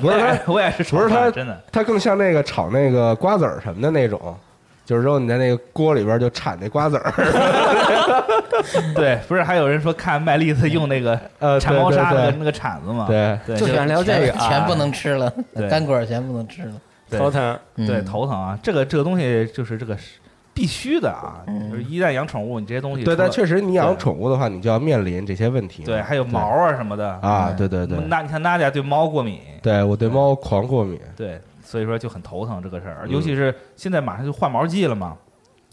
[0.00, 1.60] 不是它，我也是炒不是它饭，真的。
[1.70, 4.36] 它更像那个炒那个瓜子儿什么的那种，
[4.84, 7.12] 就是说你在那个锅里边就铲那瓜子儿，
[8.94, 12.24] 对，不是还有人说看麦丽子用那个 呃，铲猫砂对对。
[12.26, 13.06] 那个那个铲子吗？
[13.08, 13.38] 对。
[13.46, 16.72] 对，就喜欢聊这个啊，全全不能吃了对，干果儿全不能吃了。
[17.08, 17.18] 对。
[17.18, 17.58] 头疼。
[17.76, 18.04] 对嗯。
[18.04, 18.58] 头疼啊。
[18.62, 20.18] 这个这个东西就是这个是
[20.52, 21.70] 必须的啊，嗯。
[21.70, 25.84] 就是一旦养宠物，你这些东西对，但确实你养宠物的话，你就要面临这些问题。
[25.84, 27.08] 对还有毛啊什么的。
[27.22, 27.68] 啊，对。
[27.68, 30.98] 对对，那你看娜姐对猫过敏，对我对猫狂过敏。
[31.16, 31.40] 对，
[31.72, 33.10] 所以说就很头疼这个事儿，嗯。
[33.10, 35.16] 尤其是现在马上就换毛季了嘛，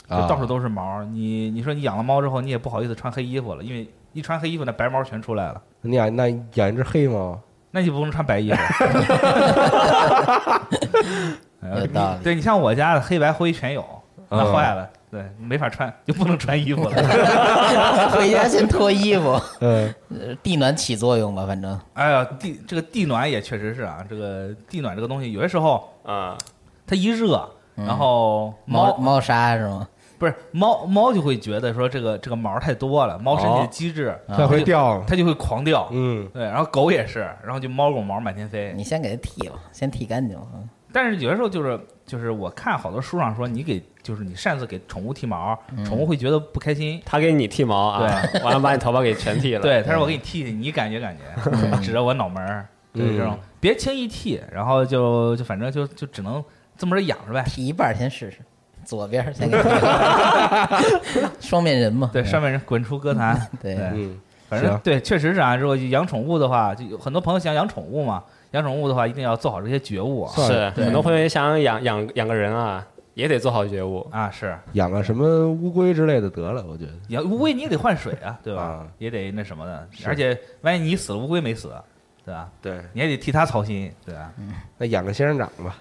[0.10, 1.04] 就啊，到处都是毛。
[1.04, 7.38] 你你说你养了猫之后，你也不好意思穿黑衣服了，因为一穿黑衣服那白毛全出来了，你养那养一只黑猫，
[7.72, 8.58] 那就不能穿白衣服。
[11.62, 12.24] 呃有道理。
[12.24, 13.86] 对你像我家的黑白灰全有，
[14.30, 14.54] 那嗯。
[14.54, 16.92] 坏了，对，没法穿，就不能穿衣服了。
[18.14, 26.38] 回家先脱衣服，嗯， 呃地暖起作用吧，反正哎呀，地这个地暖也确实是啊，这个地暖这个东西，有些时候啊，
[26.86, 29.88] 它一热，嗯然后猫猫猫砂是吗？
[30.20, 35.88] 不是猫猫就会觉得说这个这个毛太多了，猫身体的机制它会掉，它就会狂掉。
[35.92, 38.74] 嗯，对，然后狗也是，然后就猫狗毛满天飞。
[38.76, 40.46] 你先给它剃了，先剃干净了。
[40.56, 47.02] 嗯但是有的时候就是就是我看好多书上说，你给就是你擅自给宠物剃毛，嗯宠物会觉得不开心。
[47.06, 49.62] 他给你剃毛啊， 完了把你头发给全剃了。
[49.62, 56.44] 对，他说我给你剃剃，你感觉感觉，嗯 指着我脑门儿，就是这种别轻易剃，然后就就反正就就只能
[56.78, 57.44] 这么着养着呗。
[57.46, 58.40] 剃一半儿先试试，
[58.84, 59.48] 左边儿先
[61.40, 62.10] 双面人嘛。
[62.12, 63.40] 对，双面人滚出歌坛。
[63.62, 64.20] 对对嗯，行
[64.50, 65.56] 反正对，确实是啊。
[65.56, 68.24] 如果养宠物的话，就有很多朋友想养宠物嘛。
[68.52, 70.34] 养宠物的话，一定要做好这些觉悟啊。
[70.36, 74.08] 是对很多朋友也想养养养个人啊，也得做好觉悟。
[74.12, 76.92] 啊，是养个什么乌龟之类的得了，我觉得。
[77.10, 78.62] 养乌龟你也得换水啊，对吧？
[78.62, 81.72] 啊也得那什么的，是而且万一你死了，乌龟没死，
[82.26, 82.50] 对吧？
[82.62, 84.32] 对，你还得替它操心，对吧？
[84.78, 85.76] 那养个仙人掌吧。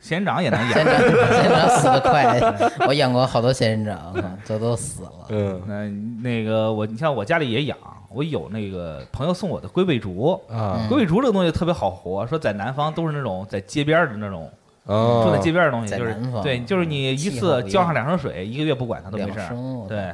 [0.00, 2.40] 仙人掌也能仙养，人掌，仙人掌死得快，
[2.86, 5.10] 我养过好多仙人掌，这都死了。
[5.30, 5.88] 嗯那
[6.22, 7.76] 那个我，你像我家里也养，
[8.10, 10.40] 我有那个朋友送我的龟背竹。
[10.50, 10.86] 啊。
[10.88, 14.50] 龟背竹这个东西特别好活，说在南方都是那种在街边的那种
[14.84, 19.40] 哦，住在街边的东西，就是对，就是你一次浇上两升水，一个月不管它都没事
[19.86, 20.12] 对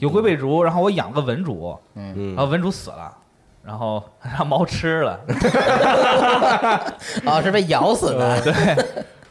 [0.00, 2.34] 有龟背竹，然后我养个文竹，嗯。
[2.34, 3.16] 然后文竹死了，
[3.64, 5.18] 然后让猫吃了，
[7.24, 8.40] 哦，是被咬死的。
[8.42, 8.52] 对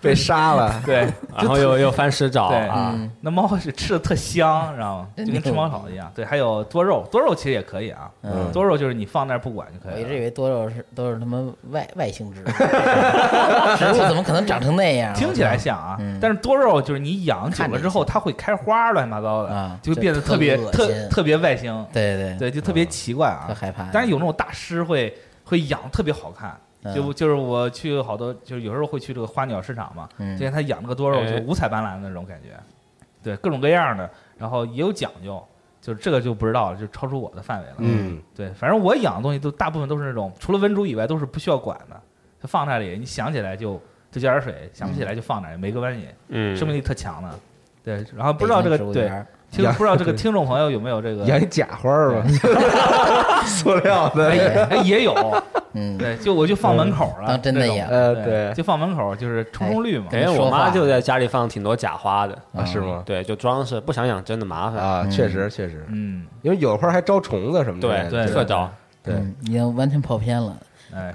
[0.10, 0.82] 被杀了。
[0.86, 5.08] 对然后又又翻尸找对啊，嗯那猫是吃的特香，知道吗？
[5.18, 6.12] 就跟吃猫草一样。
[6.16, 9.98] 对，还有多肉，多肉其实也可以啊，嗯多肉就是你放那儿不管就可以了。
[10.00, 12.46] 我一直以为多肉是都是他妈外外星植物，
[13.78, 15.14] 植物怎么可能长成那样？
[15.14, 23.46] 听起来像啊嗯，但是多肉就是你养久了之后，它会开花，乱七八糟的啊，就会变得特别这特特恶心特别外星，对对对，就特别奇怪啊。
[23.48, 23.88] 特害怕。
[23.92, 26.60] 但是有那种大师会会养特别好看，嗯
[26.96, 31.40] 就就是我去好多，就是有时候会去这个花鸟市场嘛，见他养那个多肉，哎。
[31.40, 32.50] 就五彩斑斓的那种感觉，
[33.22, 35.44] 对，各种各样的，然后也有讲究，
[35.80, 37.76] 就是这个就不知道了，就超出我的范围了。
[37.78, 42.02] 嗯，对，反正我养的东西都大部分都是那种，除了文竹以外都是不需要管的，
[42.42, 43.80] 就放那里，你想起来就
[44.12, 47.30] 就浇点水，想不起来就放那儿，也没关系，嗯，生命力特强的。
[47.84, 49.12] 对，然后不知道这个对，
[49.52, 52.24] 听不知道这个 听众朋友有没有这个养一假花儿吧，
[53.46, 54.30] 塑料的。
[54.30, 55.44] 哎也哎也有，
[55.74, 60.06] 嗯，对，就我就放门口了，当真的养呃对对就放门口，就是冲冲绿嘛。
[60.10, 63.04] 等于我妈就在家里放挺多假花的，啊，是吗？
[63.06, 64.82] 对，就装饰，不想养真的麻烦。
[64.82, 67.88] 啊，嗯确实确实，嗯，因为有的花还招虫子什么的。
[68.10, 68.70] 对对特招。
[69.04, 70.56] 对嗯已经完全跑偏了。
[70.94, 71.12] 哎，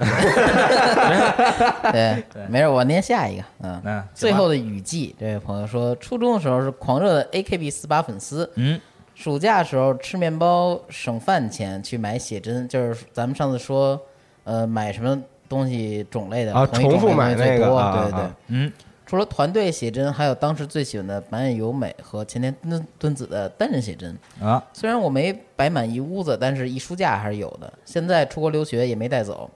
[1.93, 3.45] 对 对，没事，我念下一个。
[3.62, 8.81] 嗯，那最后，的雨季，这位朋友说，初中的时候是狂热的 AKB 四八粉丝，嗯，
[9.14, 14.01] 暑假的时候吃面包省饭钱去买写真，就是咱们上次说，
[14.45, 18.37] 呃，买什么东西种类的啊重复买最多那个啊对对对啊。
[18.49, 18.72] 嗯，
[19.05, 24.16] 除了团队写真，还有当时最喜欢的板野由美和前田敦敦子的单人写真。
[24.41, 27.72] 啊，虽然我没摆满一屋子，但是一书架还是有的。
[27.85, 29.49] 现在出国留学也没带走，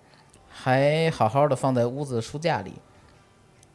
[0.62, 2.74] 还好好的放在屋子的书架里。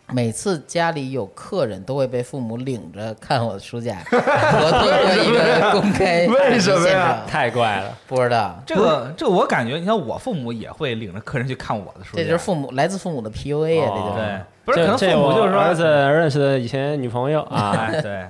[0.09, 7.23] 每次家里有客人，都会被父母领着看我的书架， 我做过一个公开为什么呀？
[7.27, 18.29] 太怪了，不知道，这个这个我感觉，你看我父母也会领着客人去看我的书架，这就是父母来自父母的 PUA 啊，这就是、对，不是可能父母就是说儿子认识的以前女朋友啊，哎， 对，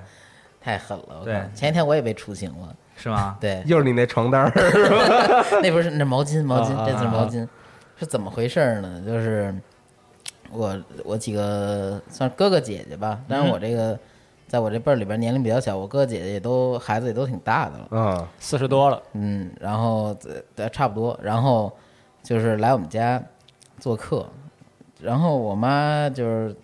[0.62, 1.26] 太狠了。
[1.26, 1.42] 对。
[1.54, 3.36] 前一天我也被出行了，是吗？
[3.42, 4.52] 对，又是你那床单儿，
[5.62, 7.46] 那不是那毛巾，毛巾啊，这次毛巾，
[7.98, 9.02] 是怎么回事儿呢？
[9.06, 9.54] 就是
[10.52, 13.98] 我我几个算哥哥姐姐吧，但是我这个
[14.48, 21.72] 在我这辈儿里边年龄比较小，我哥哥姐姐也都孩子也都挺大的了，嗯，四十多了，嗯，然后呃呃差不多，然后
[22.22, 23.22] 就是来我们家
[23.80, 24.26] 做客，
[25.02, 26.56] 然后我妈就是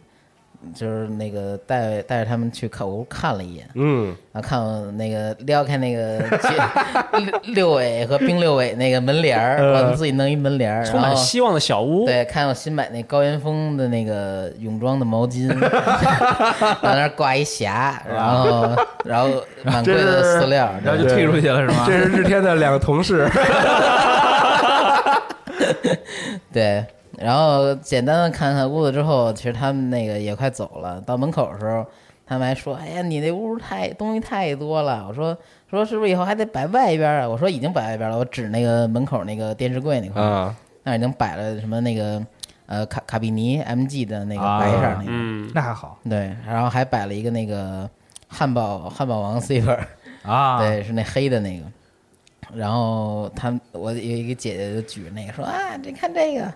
[0.75, 6.19] 就是那个带带着他们去看我屋看了一眼，嗯，然后看我那个撩开那个
[7.13, 12.05] 六六尾和冰六尾那个门帘儿，呃我们自己弄一门帘儿，充然后满希望的小屋。
[12.05, 15.47] 对，看我新买那高原风的那个泳装的毛巾，
[16.81, 19.29] 往那儿挂一匣，然后然后
[19.63, 21.85] 满柜的饲料，然后 就退出去了是吗？
[21.89, 23.29] 这是日天的两个同事，
[26.53, 26.85] 对，
[27.23, 30.99] 然后简单的看看屋子之后，其实他们那个也快走了。
[31.01, 31.85] 到门口的时候，
[32.25, 35.37] 他们还说：“哎呀，你那屋太东西太多了。”我说
[35.69, 42.25] ：“说是不是以后还得摆外边啊？”我说：“已经摆外边了。”我指那个门口那个电视柜那块儿，啊，那已经摆了什么那个
[42.67, 47.89] 呃卡卡比尼 MG 的那个啊白色儿那个，嗯，那还好对，然后还摆了一个那个
[48.27, 49.87] 汉堡汉堡王儿。
[50.23, 50.59] 啊。
[50.59, 51.65] 对，是那黑的那个。
[52.53, 56.53] 然后他们，我有一个姐姐就举着那个说啊，你看这个，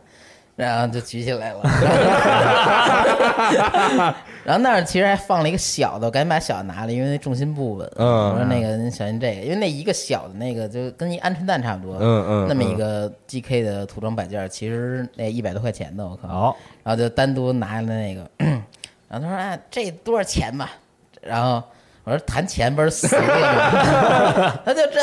[0.56, 1.62] 然后就举起来了。
[4.46, 7.92] 然后那儿其实还放了一个小的，我赶紧把小的拿了，因为那重心不稳。
[7.96, 11.98] 嗯我说那个您小心这个，因为那一个小的那个就跟一鹌鹑蛋差不多。
[12.00, 16.28] 嗯嗯那么一个 GK 的涂装摆件儿，其实那一百多块钱的，我靠。
[16.28, 18.30] 好，然后就单独拿了那个，
[19.10, 20.70] 然后他说：“哎，这多少钱吧？”
[21.22, 21.64] 然后
[22.06, 25.00] 我说：“谈钱不是死了吗？”他就这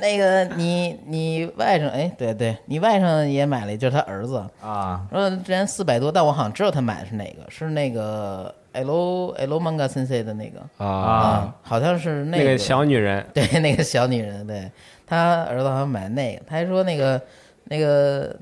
[0.00, 4.42] 那个你你外甥哎，对对，你外甥也买了，就是他儿子。
[4.62, 10.60] 啊，说之前四百多，但我好像知道他买的是哪个，是那个 L L Manga Sensei 的那个。
[10.78, 14.70] 啊，啊，好像是那个小女人， 对那个小女人，对。
[15.06, 17.20] 他儿子好像买那个，他还说那个
[17.64, 18.34] 那个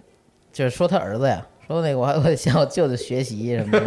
[0.52, 3.80] 就是说他儿子呀，说那个我还会向我舅舅学习什么的。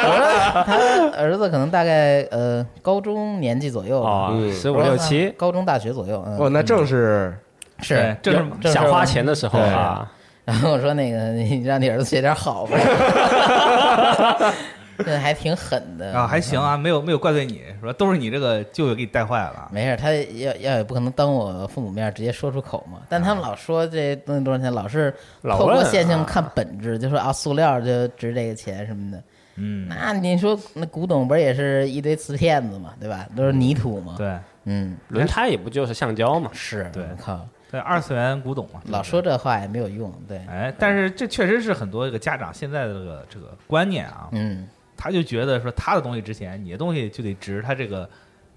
[0.00, 0.24] 我说
[0.64, 0.76] 他
[1.18, 4.52] 儿子可能大概呃高中年纪左右吧，哦，嗯。
[4.52, 7.36] 十五六七，高中大学左右，嗯，哦，那正是
[7.80, 10.10] 是正是想花钱的时候啊，
[10.44, 12.78] 然后我说那个你让你儿子学点好吧，
[14.98, 19.68] 这还挺狠的啊，还行啊，没有没有怪罪你，说都是你这个舅舅给你带坏了。
[19.72, 22.98] 没事，他要要也不可能当我父母面直接说出口嘛。
[23.08, 29.22] 但他们老说这东西多少钱，老是透过现象看本质，就说啊塑料就值这个钱什么的。
[29.60, 33.26] 嗯，那你说那古董不是也是一堆瓷片子嘛，对吧？
[33.36, 36.50] 都是泥土嘛。，对嗯，轮胎也不就是橡胶嘛？
[36.52, 40.12] 是，对我靠，对，二次元古董嘛，老说这话也没有用。
[40.28, 44.68] 对，哎，但是这确实是很多这个家长现在的这个这个观念啊，嗯，
[44.98, 48.06] 他就觉得说他的东西值钱，你的东西就得值他这个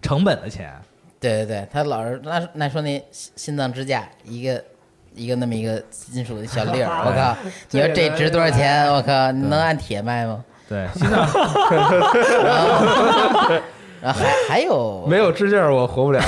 [0.02, 0.74] 成本的钱。
[1.20, 4.62] 对对对，他老是那那说那心心脏支架一个。
[5.14, 7.36] 一个那么一个金属的小粒儿， 我靠！
[7.72, 8.88] 你说这值多少钱？
[8.94, 9.30] 我靠！
[9.34, 10.42] 你能按铁卖吗？
[10.70, 11.20] 对，心脏
[14.02, 16.22] 然后还还有没有支架我活不了，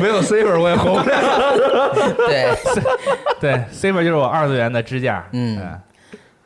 [0.00, 1.16] 没有 C 粉我也活不了。
[2.28, 2.54] 对，
[3.40, 5.26] 对 C 本就是我二次元的支架。
[5.32, 5.80] 嗯哎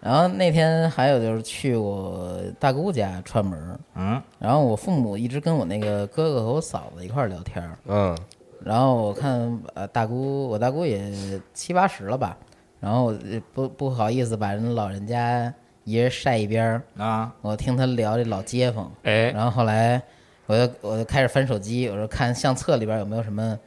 [0.09, 4.23] 然后那天还有就是去我大姑家串门儿，嗯。
[4.39, 8.17] 然后我父母一直跟我那个哥哥和我嫂子一块儿聊天儿，嗯。
[8.65, 11.13] 然后我看呃大姑我大姑也
[11.53, 12.35] 七八十了吧，
[12.81, 13.13] 然后
[13.53, 15.53] 不不好意思把人老人家
[15.85, 17.31] 一人晒一边儿，啊。
[17.43, 20.01] 我听他聊这老街坊，哎，然后后来
[20.47, 23.59] 我就我就开始翻手机，我说看相册里边有没有什么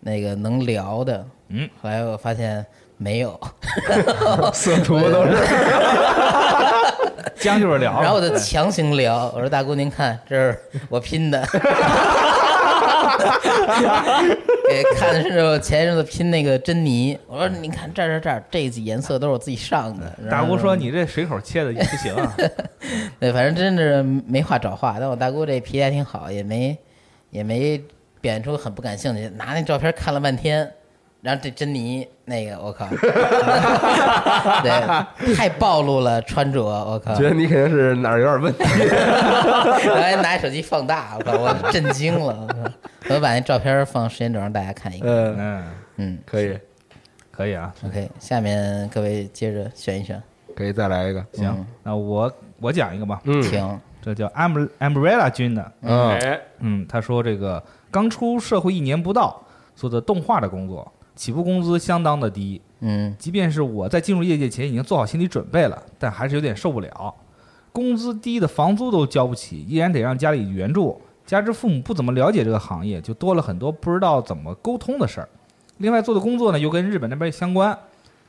[0.00, 2.66] 那个能聊的，嗯，后来我发现
[2.98, 3.40] 没有，
[4.52, 5.36] 色图都是。
[7.38, 11.40] 将就是聊，然后我就强行聊，我说大姑您看，这是我拼的，
[14.68, 20.12] 给看的是我前一阵子拼那个珍妮，我说你看这儿这儿这儿这几颜色都是我自己上的。
[20.28, 22.34] 大姑说你这水口切的也不行啊。
[23.20, 26.76] 对，反正真是没话找话，但我大姑这脾气还挺好，也没
[27.30, 27.78] 也没
[28.20, 30.68] 表现出很不感兴趣，拿那照片看了半天。
[31.20, 32.86] 然后这珍妮那个，我靠，
[34.62, 38.62] 对，太暴露了穿着，我靠，觉得你肯定是哪儿有点问题。
[39.84, 42.46] 然后还拿手机放大，我靠，我震惊了，
[43.08, 43.14] 我！
[43.14, 45.08] 我把那照片放时间轴让大家看一看。
[45.08, 45.64] 嗯，嗯，
[45.96, 46.18] 嗯。
[46.24, 46.58] 可以。
[47.32, 47.72] 可以啊。
[47.84, 50.22] ，OK，下面各位接着选一选，
[50.54, 51.24] 可以再来一个。
[51.32, 53.42] 行，那我我讲一个吧，嗯。
[53.42, 53.80] 请。
[54.00, 56.10] 这叫 Umbre- Umbrella 君的，嗯。
[56.10, 59.42] 哎，嗯，他说这个刚出社会一年不到，
[59.74, 67.12] 做的动画的工作，起步工资相当的低，嗯即便是我在进入业界前已经做好心理准备了，但还是有点受不了。
[67.72, 75.28] 工资低的房租都交不起，依然得让家里援助，加之父母不怎么了解这个行业，就多了很多不知道怎么沟通的事儿。
[75.78, 77.76] 另外做的工作呢，又跟日本那边相关。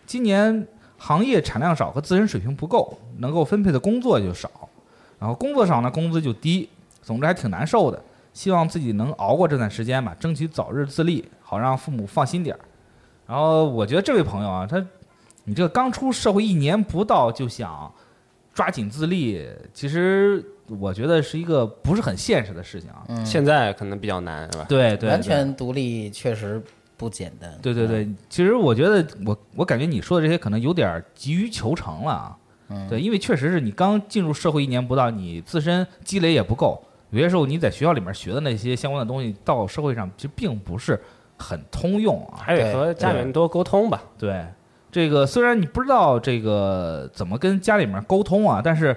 [0.08, 0.68] 今年
[0.98, 4.50] 行业产量少和自身水平不够，能够分配的工作就少，
[5.20, 6.68] 然后工作少呢，工资就低，
[7.04, 8.02] 总之还挺难受的。
[8.34, 12.60] 希望自己能熬过这段时间吧，争取早日自立，好让父母放心点儿。
[13.30, 14.84] 然后我觉得这位朋友啊，他
[15.44, 17.94] 你这个刚出社会一年不到就想
[18.56, 20.44] 抓紧自立，其实
[20.80, 23.04] 我觉得是一个不是很现实的事情啊。
[23.08, 24.66] 嗯，现在可能比较难，是吧？
[24.68, 26.60] 对对，完对全独立确实
[26.98, 27.56] 不简单。
[27.62, 32.38] 对对对，其实我觉得我我感觉你说的这些可能有点急于求成了啊。
[32.70, 41.00] 嗯，对，因为确实是你刚进入社会一年不到，你自身积累也不够，有些时候你在学校里面学的那些相关的东西，到社会上其实并不是
[41.40, 42.38] 很通用啊。
[42.44, 44.04] 还得和家里人多沟通吧。
[44.18, 44.46] 对，
[44.92, 48.96] 这个虽然你不知道这个怎么跟家里面沟通啊，但是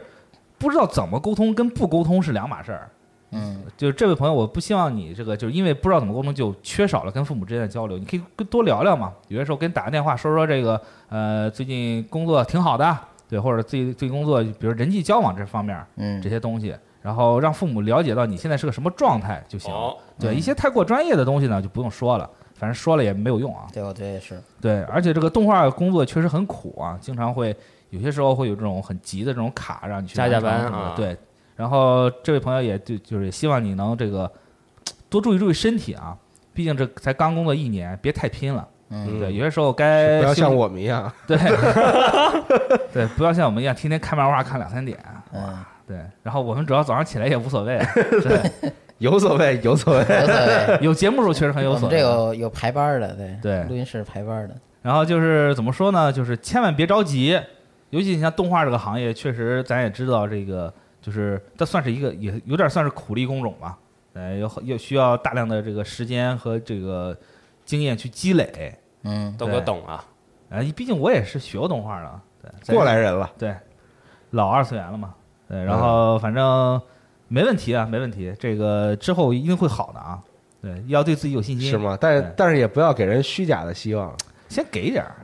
[0.58, 2.90] 不知道怎么沟通跟不沟通是两码事儿。
[3.34, 7.96] 嗯，就是这位朋友，我不希望你这个就是因为不知道怎么沟通，就缺少了跟父母之间的交流。
[7.96, 10.78] 你可以跟多聊聊嘛，有些时候跟打个电话说说这个
[11.08, 12.94] 呃最近工作挺好的，
[13.30, 19.74] 对，或者自己最近工作，比如人际交往这方面嗯这些东西，然后让父母了解到你现在是个什么状态就行
[20.18, 23.66] 对，一些太过专业的东西呢就不用说了，反正说了也没有用啊。
[23.72, 24.40] 对，我觉得也是。
[24.60, 27.54] 对，而且这个动画工作确实很苦啊，经常会
[27.90, 30.94] 有些时候会有这种很急的这种卡让你去加加班啊。
[30.96, 31.16] 对，
[31.56, 34.30] 然后这位朋友也就就是希望你能这个
[35.10, 36.16] 多注意注意身体啊，
[36.54, 38.68] 毕竟这才刚工作一年，别太拼了。
[38.94, 41.36] 嗯，对，有些时候该不要像我们一样，对。
[42.92, 44.98] 对，不要像我们一样天天看漫画看两三点。
[45.32, 47.78] 嗯，对，然后我们主要早上起来也无所谓，
[48.22, 50.00] 对，有所谓，有所谓。
[50.00, 50.78] 无所谓。
[50.80, 52.28] 有节目时候确实很有我们这所谓。
[52.28, 54.56] 有有排班的，对对录音室排班的。
[54.80, 56.10] 然后就是怎么说呢？
[56.10, 57.38] 就是千万别着急，
[57.90, 60.72] 尤其你像动画这个行业，确实咱也知道这个，
[61.02, 63.78] 就是这算是一个也有点算是苦力工种吧。
[64.14, 67.14] 呃，有有需要大量的这个时间和这个
[67.66, 68.74] 经验去积累。
[69.02, 70.04] 嗯，豆哥懂啊。
[70.48, 72.20] 啊，毕竟我也是学过动画的，
[72.66, 73.54] 对，过来人了，对，
[74.30, 75.14] 老二次元了嘛，
[75.52, 76.80] 对，然后反正
[77.28, 80.18] 没问题啊，没问题，这个之后一定会好的啊，
[80.62, 81.76] 对，要对自己有信心，是？
[81.76, 81.96] 吗？
[82.00, 84.10] 但对但是也不要给人虚假的希望。
[84.48, 85.14] 先给点儿，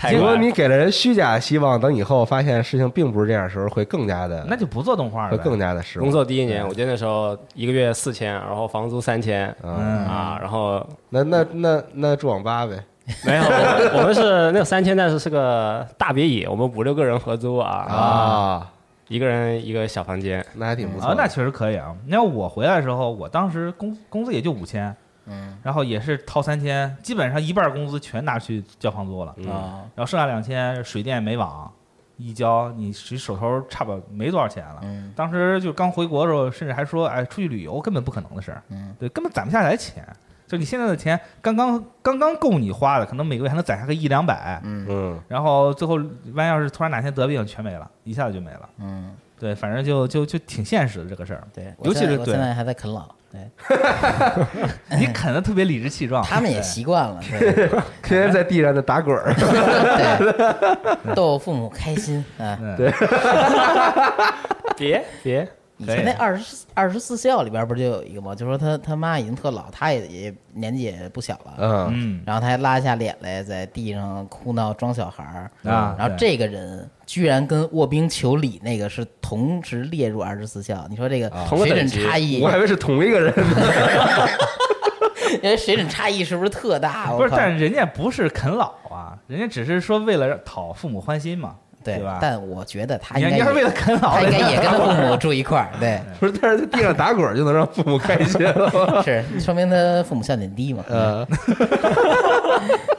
[0.10, 6.06] 如果你给了人虚假的希望，等以后发现事情并不是这样的时候，会更加的，那就不做动画了呗，会更加的失望。
[6.06, 12.82] 工作第一年，我记得那时候一个月四千，然后房租三千啊，嗯啊，然后那那那那住网吧呗，
[13.24, 18.72] 没有，我我们是那个三千，但是是个大别野，我们五六个人合租啊，啊，
[19.08, 21.94] 一个人一个小房间，那还挺不错的。，啊那确实可以啊。
[22.04, 24.94] 你看我回来的时候，我当时工工资也就五千，
[25.26, 31.70] 嗯然后也是掏三千，基本上一半工资全拿去交房租了，嗯啊，然后剩下两千水电煤网
[32.16, 34.80] 一交，你其实手头差不多没多少钱了。
[34.82, 40.04] 嗯当时就刚回国的时候，甚至还说，哎，出去旅游根本不可能的事儿，嗯，对，根本攒不下来钱。
[40.46, 44.86] 就你现在的钱，刚刚刚刚够你花的，可能每个月还能攒下个一两百，嗯。
[44.88, 46.00] 嗯，然后最后
[46.34, 48.68] 万一要是突然哪天得病，全没了，一下子就没了。
[48.80, 51.42] 嗯，对，反正就就就挺现实的这个事儿。
[51.52, 53.50] 对，尤其是对我现在还在啃老，对，
[54.98, 57.68] 你啃的特别理直气壮， 他们也习惯了，对。
[58.02, 62.56] 天天在地上那打滚儿，对，逗父母开心啊。
[62.76, 62.92] 对。
[64.76, 65.48] 别别，
[65.78, 68.34] 以前那二十二十四孝里边不就有一个吗？
[68.34, 83.44] 就说他他妈已经特老，他也也年纪也不小了，嗯，嗯然后他还拉下脸来在地上哭闹装小孩儿啊对然后这个人居然跟卧冰求鲤那个是同时列入二十四孝，你说这个水准差异我，还以为是同一个人呢。
[85.42, 87.12] 因为水准差异是不是特大？
[87.12, 91.56] 不是，但是人家不是啃老啊，人家只是说为了讨父母欢心嘛，
[91.94, 92.18] 对吧？
[92.20, 99.02] 但我觉得他应该你要是为了啃老，他应该也跟他父母住一块儿，对， 不是，但是在地上打滚就能让父母开心了。
[99.04, 100.84] 是说明他父母笑点低嘛。
[100.88, 101.26] 呃，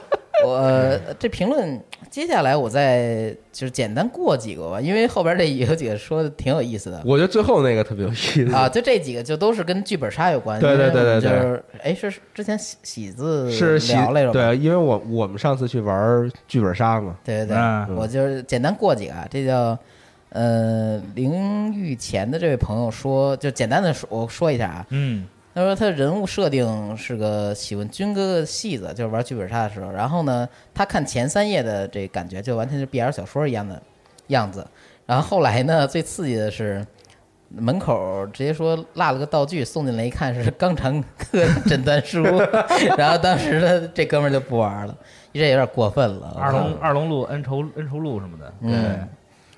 [0.48, 1.80] 我呃这评论
[2.10, 7.02] 接下来我再就是简单过几个吧，因为后边这有几个说的挺有意思的。
[7.04, 10.58] 我觉得最后那个特别有意思啊，，就这几个就都是跟剧本杀有关。
[10.58, 14.32] 对对对对因为我们对就是哎，是是之前喜喜字是喜聊来着？
[14.32, 19.78] 对，因为我我们上次去玩剧本杀嘛，对对对，嗯我就是简单过几个啊，这叫
[20.30, 25.26] 呃林玉前的这位朋友说，就简单的说我说一下啊，嗯
[25.58, 33.82] 他说他人物设定是个喜欢军哥哥的戏子，就是玩剧本杀的时候，然后呢，他看前三页的这感觉就完全是 BL 小说一样的
[34.28, 34.64] 样子，
[35.04, 36.86] 然后后来呢，最刺激的是。
[37.50, 42.22] 门口直接说落了个道具，送进来一看是肛肠科诊断书，
[42.98, 44.94] 然后当时呢，这哥们儿就不玩了，
[45.32, 46.36] 这有点过分了。
[46.38, 48.78] 二龙二龙路恩仇恩仇路什么的，嗯对，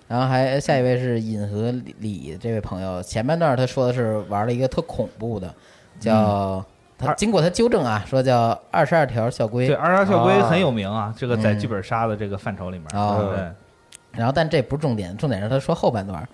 [0.07, 5.53] 然后还下一位是尹和李李这位朋友，前半段他说的是玩了一个特恐怖的，
[6.01, 6.65] 叫
[6.99, 9.67] 他经过他纠正啊，说叫二十二条校规。
[9.67, 10.49] 对，，二十二校规啊。
[10.49, 11.59] 很有名啊，这个在嗯。
[11.59, 13.45] 剧本杀的这个范畴里面，哦对，
[14.19, 16.29] 然后但这不是重点，重点是他说后半段，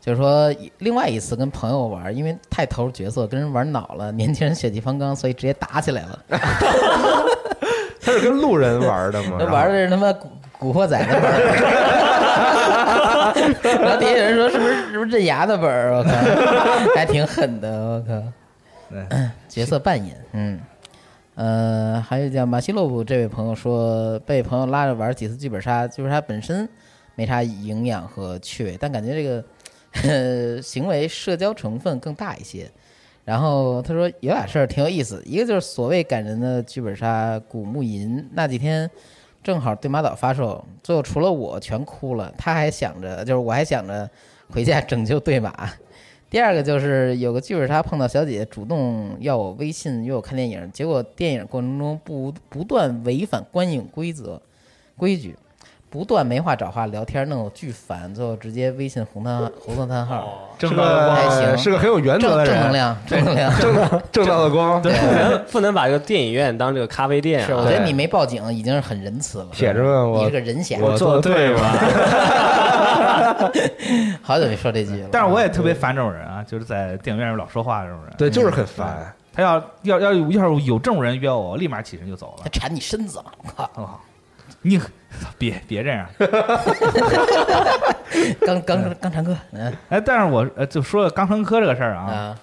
[0.00, 6.18] 就是说另外一次跟朋友玩，因为太投入角色，跟人玩恼了，年轻人血气方刚，所以直接打起来了。
[8.00, 9.36] 他是跟路人玩的吗？
[9.40, 11.40] 那玩的是他妈古古惑仔的本儿，
[13.82, 15.92] 然后底下有人说是不是是不是镇牙的本儿？
[15.98, 16.10] 我靠，
[16.94, 18.14] 还挺狠的，我靠。
[18.90, 19.06] 对，
[19.48, 20.60] 角色扮演，嗯，
[21.34, 26.68] 呃，还有叫马西洛夫这位朋友说，被朋友拉着玩几次剧本杀，剧本杀本身
[27.14, 29.44] 没啥营养和趣味，但感觉这个
[30.08, 32.70] 呃 行为社交成分更大一些。
[33.24, 38.88] 然后他说有俩事儿挺有意思，一个就是所谓感人的剧本杀古墓吟那几天。
[39.42, 44.10] 正好对马岛发售，最后除了我全哭了，他还想着，就是我还想着
[44.50, 45.70] 回家拯救对马。
[46.36, 54.38] 第二个就是有个剧本杀碰到小姐姐主动要我微信约我看电影，结果电影过程中不不断违反观影规则
[54.98, 55.34] 规矩，
[55.96, 63.50] 不断没话找话聊天，弄我巨烦，最后直接微信红叹红色叹号，是正道的光还个行是个很有原则的人，正能量，正能量。
[63.58, 63.74] 正
[64.12, 67.46] 正道的光，不能不能把这个电影院当这个咖啡店啊。
[67.46, 69.46] 是，我觉得你没报警已经是很仁慈了。
[69.52, 71.60] 铁子们，你我是个人侠，我做的对吗？
[74.20, 75.08] 好久没说这句了。
[75.10, 78.12] 但是我也特别烦这种人啊，就是在电影院里老说话这种人。
[78.18, 79.10] 对，就是很烦。
[79.32, 82.42] 他要要要要是有这种人约我，我立马起身就走了。
[82.44, 83.98] 他缠你身子了，我靠！
[84.66, 84.80] 你
[85.38, 86.06] 别别这样。
[88.44, 92.38] 刚刚刚长哥，嗯哎，但是我呃就说肛肠科这个事儿啊，啊，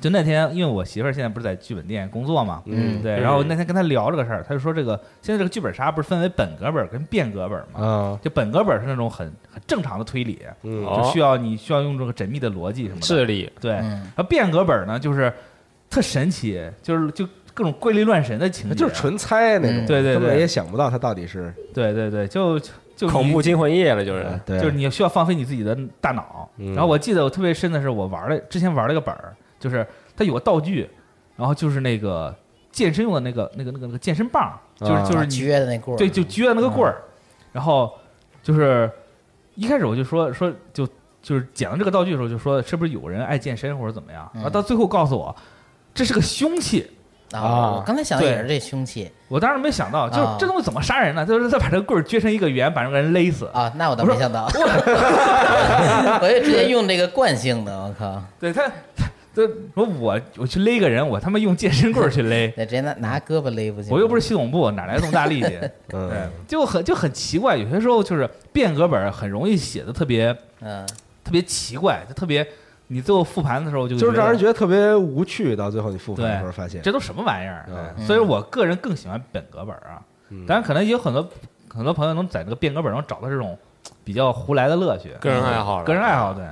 [0.00, 7.86] 就那天因为我媳妇儿现在不是在剧本店工作嘛，嗯对，嗯然后那天跟她聊这个事儿，她就说这个现在这个剧本杀不是分为本格本跟变格本嘛？
[7.86, 13.06] 啊，就本格本是那种很很正常的推理，嗯哦就需要你需要用这个缜密的逻辑什么的。
[13.06, 15.32] 智力对，嗯然后变格本呢，就是
[15.88, 22.58] 特神奇，就是就各种怪力乱神的情节，就是纯猜那种，嗯对对对根本也想不到他到底是对对对，就
[22.96, 26.48] 就恐怖惊魂夜了，就是对，就是你需要放飞你自己的大脑。
[26.56, 26.72] 嗯。
[26.74, 29.86] 然后我记得我特别深的是，我玩了之前玩了个本儿，就是
[30.16, 30.88] 它有个道具，
[31.36, 32.34] 然后就是那个
[32.70, 35.04] 健身用的那个那个那个那个健身棒，就是啊。
[35.04, 37.02] 就是你撅的那棍儿，对就撅的那个棍儿，
[37.52, 37.92] 然后
[38.42, 38.90] 就是
[39.54, 40.86] 一开始我就说说就
[41.20, 45.34] 就是捡到这个道具的时候就说是不是有人爱健身或者怎么样，然后到最后告诉我
[45.92, 46.90] 这是个凶器。
[47.40, 47.40] 啊！
[47.40, 51.24] 啊我刚才想的也是这凶器我当时没想到，就是啊这东西怎么杀人呢？
[51.24, 53.46] 就是再把这个棍儿撅成一个圆，把这个人勒死。
[53.52, 54.46] 啊，那我倒没想到，
[56.20, 58.62] 我也直接用这个惯性的，我靠， 对他，
[59.34, 59.42] 他
[59.74, 63.90] 说我我去勒个人，我他妈用健身棍儿去勒， 那直接拿拿胳膊勒不行。
[63.90, 65.48] 我又不是系统部，哪来这么大力气？
[65.88, 70.86] 对嗯，，就很就很奇怪，有些时候就是变革本很容易写的特别嗯，
[71.24, 72.46] 特别奇怪，就特别
[72.92, 77.94] 你最后复盘的时候就就是让人觉觉得特别无趣，到最后你复盘的时候发现，这都什么玩意儿？
[78.06, 80.02] 所以我个人更喜欢本格本儿啊。
[80.28, 81.26] 嗯当然，可能也有很多
[81.68, 83.58] 很多朋友能在这个变革本儿中找到这种
[84.04, 86.44] 比较胡来的乐趣，个人爱好，个人爱好对。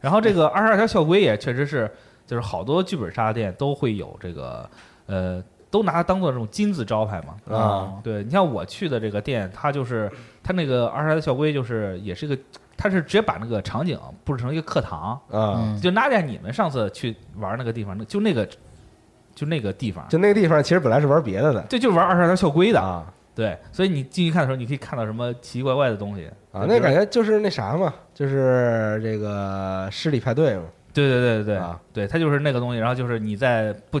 [0.00, 1.90] 然后这个二十二条校规也确实是，
[2.26, 4.68] 就是好多剧本杀店都会有这个，
[5.06, 7.56] 呃，都拿它当做这种金字招牌嘛。
[7.56, 10.10] 啊，对你像我去的这个店，它就是
[10.42, 12.36] 它那个二十二条校规就是也是一个，
[12.76, 15.80] 它是直接把那个场景布置成一个课堂，啊，嗯。
[15.80, 18.48] 就娜姐你们上次去玩那个地方，就那个
[19.34, 21.60] 就那个地方，就那个地方其实本来是玩别的的。
[21.68, 22.80] 对就玩二十二条校规的。
[22.80, 23.04] 啊。
[23.34, 26.30] 对，所以你进去看的时候，你可以看到什么奇奇怪怪的东西。
[26.52, 30.62] 啊，那感觉就是那啥嘛，就是这个尸体派对嘛，
[30.92, 31.80] 对对对对对，啊。
[31.92, 32.78] 对，它就是那个东西。
[32.78, 34.00] 然后就是你在不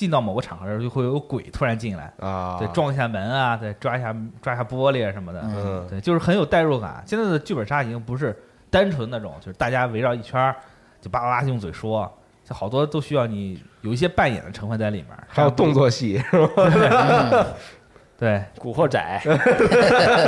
[0.00, 5.86] 进到某个场合的时候，就会有鬼突然进来，啊，对，撞一下门啊，对，抓一下抓一下玻璃啊什么的，嗯。
[5.90, 7.04] 对，就是很有代入感。
[7.06, 8.34] 现在的剧本杀已经不是
[8.70, 10.56] 单纯那种，就是大家围绕一圈儿
[11.02, 12.10] 就叭叭叭用嘴说，
[12.42, 16.16] 就好多都需要你有一些扮演的成分在里面，还有动作戏。
[16.30, 17.46] 是吧，
[18.18, 19.20] 对，古惑仔，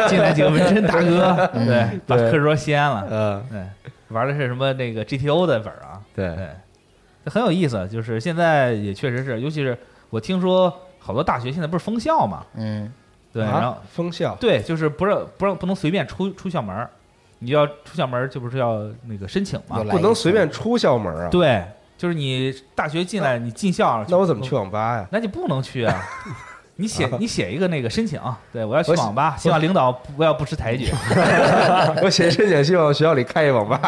[0.07, 6.37] 进来几个纹身大哥， 嗯对，把对课桌掀了，嗯，对，玩的是什么那个 GTO 的本啊，对，
[7.27, 7.89] 很有意思。
[7.91, 9.77] 就是现在也确实是，尤其是
[10.11, 12.93] 我听说好多大学现在不是封校嘛，嗯，
[13.33, 16.89] 对，啊然后封校对，就是不让不让不能随便出出校门儿，
[17.39, 21.64] 你要出校门儿就不是要那个申请嘛不能随便出校门啊，对，
[21.99, 24.55] 就是你大学进来你进校，那我怎么去？
[24.55, 25.07] 网吧呀？
[25.11, 26.03] 那你不能去啊。
[26.77, 28.18] 你写你写一个那个申请，
[28.51, 30.91] 对我要去网吧，希望领导不要不识抬举。
[32.03, 33.79] 我写申请，希望学校里开一网吧，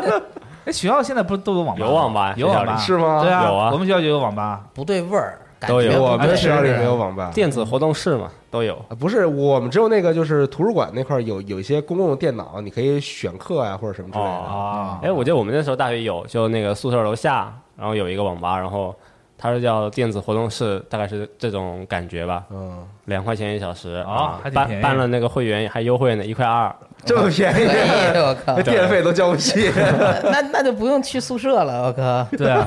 [0.64, 1.86] 哎，学校现在不是都有网吧吗？
[1.86, 4.64] 有网吧有网吧是吗对啊，有啊我们学校就有网吧。
[4.72, 7.30] 不对味儿，都有我们学校里没有网吧。
[7.34, 8.74] 电子活动室嘛都有。
[8.88, 14.30] 啊不是，我们只有那个就是图书馆那块有有一些公共的电脑，你可以选课啊或者什么之类的。
[14.30, 18.94] 啊，哎，我记得我们那时候大学有，就那个宿舍楼下，然后有一个网吧，然后
[19.36, 24.02] 它是叫电子活动室，大概是这种感觉吧，嗯，两块钱一小时。
[24.06, 24.82] 啊还挺便宜。
[24.82, 26.74] 办办了那个会员还优惠呢，一块二。
[27.04, 29.70] 这么便宜，哎我靠， 电费都交不起。
[30.24, 32.66] 那那就不用去宿舍了，我靠，对啊，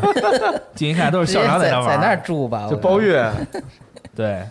[0.76, 2.90] 进一看都是直接校长在那玩在那儿住吧，就我靠。
[2.90, 3.28] 包月，
[4.18, 4.42] 对，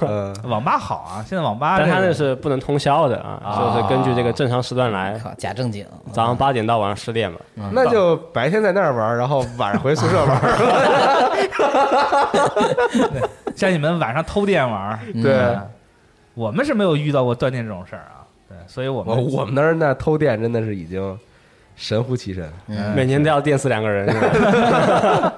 [0.00, 7.38] 嗯， 网吧好啊，现在网吧但它那是不能通宵的啊，就是根据这个正常时段来，靠假正经，早上八点到晚上十点嘛。
[7.72, 10.48] 那就白天在那儿玩，然后晚上回宿舍玩儿。
[13.54, 15.54] 像你们晚上偷电玩对，
[16.32, 18.24] 我们是没有遇到过断电这种事儿啊。
[18.48, 21.18] 对，所以我我们我们那儿那偷电真的是已经
[21.76, 22.50] 神乎其神。
[22.68, 25.32] 嗯每年都要电死两个人，是吧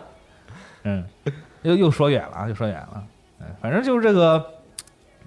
[0.85, 1.05] 嗯，
[1.63, 3.03] 又又说远了啊，又说远了。
[3.41, 4.45] 嗯，反正就是这个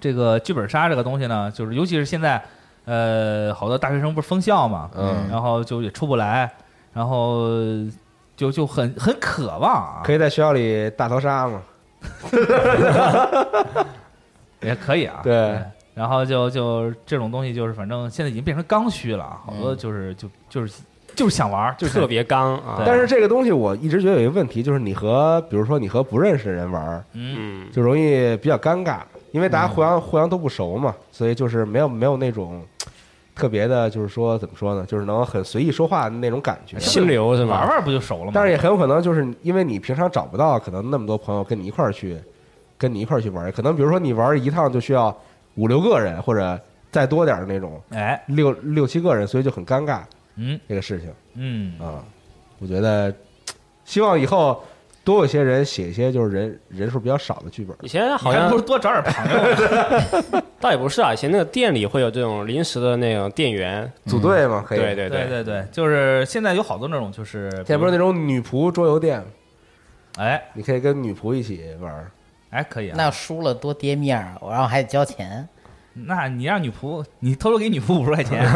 [0.00, 2.42] 这个剧本杀这个东西呢，就是尤其是现在，
[2.84, 6.50] 呃，好多大学生不是封校嘛，嗯然后就也出不来，
[6.92, 7.48] 然后
[8.36, 11.62] 就就很很渴望啊，可以在学校里大逃杀嘛？
[14.60, 15.60] 也可以啊， 对
[15.94, 20.82] 然后就就这种东西，就是反正现在已经变成刚需了，好多就是就就是
[21.14, 22.82] 就是想玩，就特别刚啊。
[22.86, 28.98] 但是这个东西我一直觉得有一个问题，就是你和比如说你和不认识的人玩，嗯嗯，就容易比较尴尬，
[29.30, 32.62] 因为大家互相互相都不熟嘛，所以就是没有没有那种
[33.34, 36.78] 特别的，就是说怎么说呢，就是能很随意说话的那种感觉。
[36.78, 37.60] 心流是吗？
[37.60, 38.32] 玩玩不就熟了吗？
[38.34, 42.18] 但是也很有可能就是因为你平常找不到可能那么多朋友跟你一块儿去，
[42.76, 45.14] 跟你一块儿去玩，可能比如说你玩一趟就需要
[45.54, 46.58] 五六个人或者
[46.90, 50.00] 再多点儿的那种哎，六六七个人，所以就很尴尬
[50.36, 52.04] 嗯这个事情嗯，啊。
[52.58, 53.12] 我觉得
[53.84, 54.62] 希望以后
[55.02, 57.76] 多有些人写一些就是人人数比较少的剧本。
[57.82, 60.42] 以前好像不是多找点朋友。
[60.60, 64.78] 倒也不是啊，以前那个店里会有这种临时的那种店员，组队嘛，可以。
[64.78, 69.20] 对对对对对，就是现在有好多那种就是，现在不是那种女仆桌游店，
[70.18, 72.10] 哎你可以跟女仆一起玩儿。
[72.50, 75.48] 哎可以啊，那输了多跌面儿，然后还得交钱，
[75.94, 78.42] 那你让女仆，你偷偷给女仆五十块钱，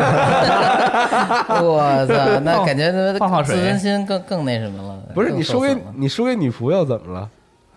[1.63, 3.55] 我操， 那感觉放放水。
[3.57, 4.99] 自尊心更更那什么了。
[5.15, 5.93] 不是更你输给损了。
[5.97, 7.29] 你输给女仆又怎么了？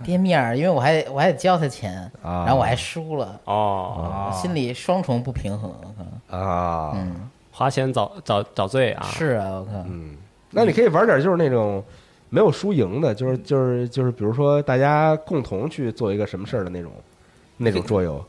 [0.01, 2.45] 跌面儿，因为我还我还得交他钱，啊？
[2.45, 5.69] 然后我还输了，哦，心里双重不平衡。
[5.69, 5.93] 我
[6.31, 9.03] 靠，啊，嗯，花钱找找找罪啊！
[9.11, 10.15] 是啊，我靠，嗯，
[10.51, 11.83] 那你可以玩点就是那种
[12.29, 16.89] 没有输赢的，就是就是就是，比如说大家共同去做一个什么事儿的那种
[17.57, 18.23] 那种桌游。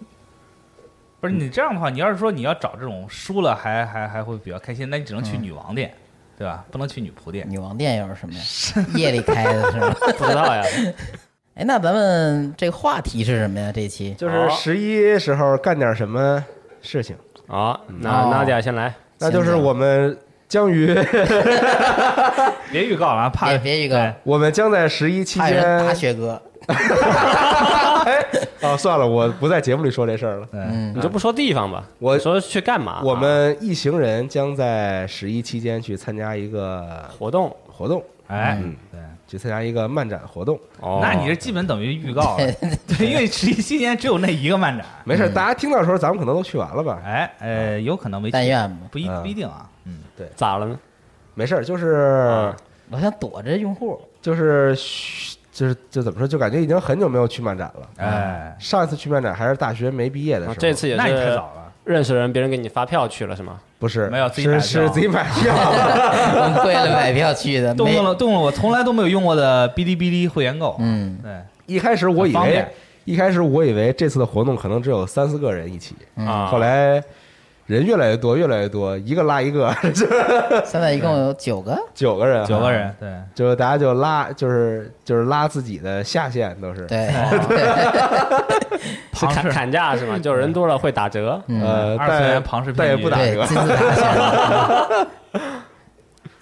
[1.21, 5.93] 不是你这样的话，你要是说你要找这种输了还还还会比较开心，那你只能去女王店，
[6.39, 6.64] 对吧？
[6.71, 7.47] 不能去女仆店。
[7.49, 8.41] 女王店又是什么呀？
[8.97, 9.95] 夜里开的是吗？
[10.16, 10.62] 不知道呀，
[11.57, 13.71] 哎，那咱们这个话题是什么呀？
[13.75, 16.43] 这期就是十一时候干点什么
[16.81, 17.14] 事情，
[17.49, 18.95] 啊，那哦娜迪亚先来。
[19.18, 20.16] 那就是我们
[20.49, 20.95] 将于
[22.73, 26.41] 别预告了啊，怕别别预告我们将在十一期间雪哥，
[28.63, 30.49] 哦，算了，我不在节目里说这事儿了。
[30.53, 31.85] 嗯你就不说地方吧？
[31.99, 33.01] 我说去干嘛？
[33.05, 40.59] 我啊们一行人将在十一期间去参加一个活动活动，哎，嗯对，去参加一个漫展活动。
[40.81, 42.53] 哦，那你这基本等于预告了，
[42.87, 47.01] 对，因为十一期间只有那一个漫展，没事，大家听到的时候，咱们可能都去完了吧？
[47.05, 48.71] 哎，呃，有可能没去但愿。
[48.91, 50.79] 不一嗯不一定啊，嗯，对咋了呢？
[51.35, 52.53] 没事，就是
[52.91, 57.89] 我想躲着用户，就是嘘就是就怎么说，就感觉已经很久没有去漫展了。
[57.97, 63.59] 哎，上一次去漫展还是大学没毕业的时候，啊这次也那你太是早了，认识人，别人给你发票去了是吗？
[63.79, 64.61] 不是没有自己买票。
[64.61, 65.55] 是是自己买票。
[65.55, 71.19] 我们为了买票去的，动用了动用了我从来都没有用过的哔哩哔哩会员购，嗯。
[71.23, 71.33] 对，
[71.67, 72.65] 一开始我以为
[73.07, 77.03] 一开始我以为这次的活动可能只有三四个人一起，啊，后来
[77.71, 79.73] 人越来越多，越来越多，一个拉一个，
[80.66, 86.85] 现在一共有九个，九个人，九个，人，对，就是大家就拉，就是就是拉自己的下线都是。
[86.87, 87.09] 对，
[89.14, 90.18] 是砍砍价是吗？
[90.18, 91.41] 就是人多了会打折。
[91.47, 95.07] 嗯，呃，二次元但庞氏但也骗局对，不打折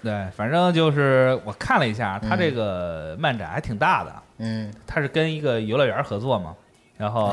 [0.03, 6.55] 对，反正就是我看了一下，他这个漫展还挺大的，嗯，他是跟一个游乐园合作嘛，
[6.99, 7.33] 然后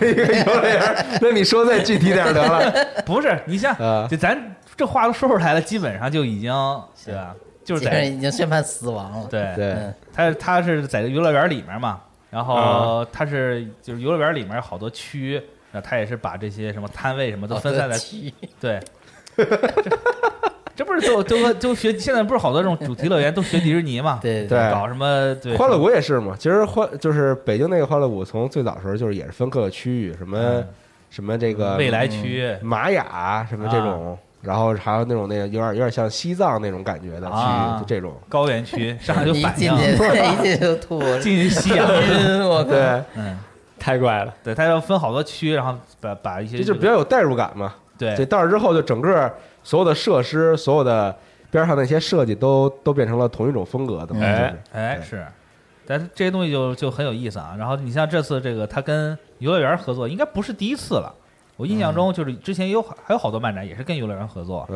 [0.00, 2.72] 游乐园，那你说再具体点得了。
[3.06, 6.50] 不是你像啊就咱这话都说出来了，基本上就已经
[7.04, 7.36] 对吧？
[7.64, 9.26] 就是在已经宣判死亡了。
[9.30, 12.00] 对对嗯，它它是在游乐园里面嘛，
[12.30, 15.34] 然后他是就是游乐园里面有好多区，
[15.70, 17.96] 然后它也是把这些什么摊位什么都分散在
[18.58, 18.80] 对。
[20.84, 21.96] 不是都都都学？
[21.98, 24.18] 现在不是好多这种主题乐园都学迪士尼嘛？
[24.22, 30.66] 对对搞什么对欢乐谷也是嘛，其实欢就是北京那个欢乐谷，从最早的时候就是也是分各个区域，什么、嗯
[31.12, 38.14] 什么这个未来区玛雅什么这种，然后还有那种那个有点有点像西藏那种感觉的区域，啊就这种。
[38.30, 41.86] 高原区， 上来就一反应， 进去一进就吐，进去吸氧。
[41.86, 42.70] 晕，我靠！
[42.70, 43.38] 对，嗯，
[43.78, 44.32] 太怪了。
[44.42, 47.74] 对，它要分好多区，然后把把一些这就比较有代入感嘛。
[47.98, 49.30] 对这到那之后，就整个
[49.62, 51.14] 所有的设施，所有的
[51.50, 54.20] 边上那些设计都都变成了同一种风格的嘛。
[54.22, 54.58] 嗯就是。
[54.72, 55.26] 哎是，
[55.86, 57.54] 但是这些东西就就很有意思啊。
[57.58, 61.14] 然后你像这次这个，他跟游乐园合作，应该不是第一次了。
[61.56, 64.66] 我印象中就是之前有还有好多漫展也是跟游乐园合作，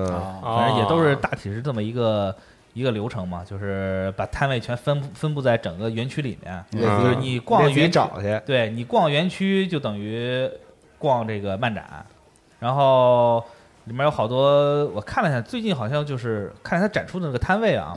[0.43, 2.33] 反正也都是哦大体是这么一个
[2.75, 7.03] 一个流程嘛，就是把摊位全分分布在整个园区里面，嗯。
[7.03, 8.41] 就是你逛园区找去。
[8.45, 10.49] 对你逛园区就等于
[10.99, 12.05] 逛这个漫展，
[12.61, 13.43] 然后
[13.87, 17.95] 里面有好多，我看了一下，最近好像就是看它展出的那个摊位啊，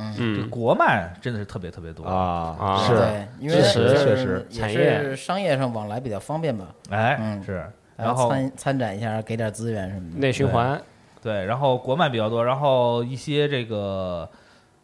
[0.49, 2.95] 国漫真的是特别特别多，啊，啊是。
[2.95, 5.03] 对，因为确实确实也产业。
[5.03, 7.43] 是商业上往来比较方便吧，哎，嗯。
[7.43, 7.55] 是，
[7.97, 10.19] 然然后参参展一下，给点资源什么的。
[10.19, 10.79] 内循环，
[11.23, 14.29] 对，然后国漫比较多，然后一些这个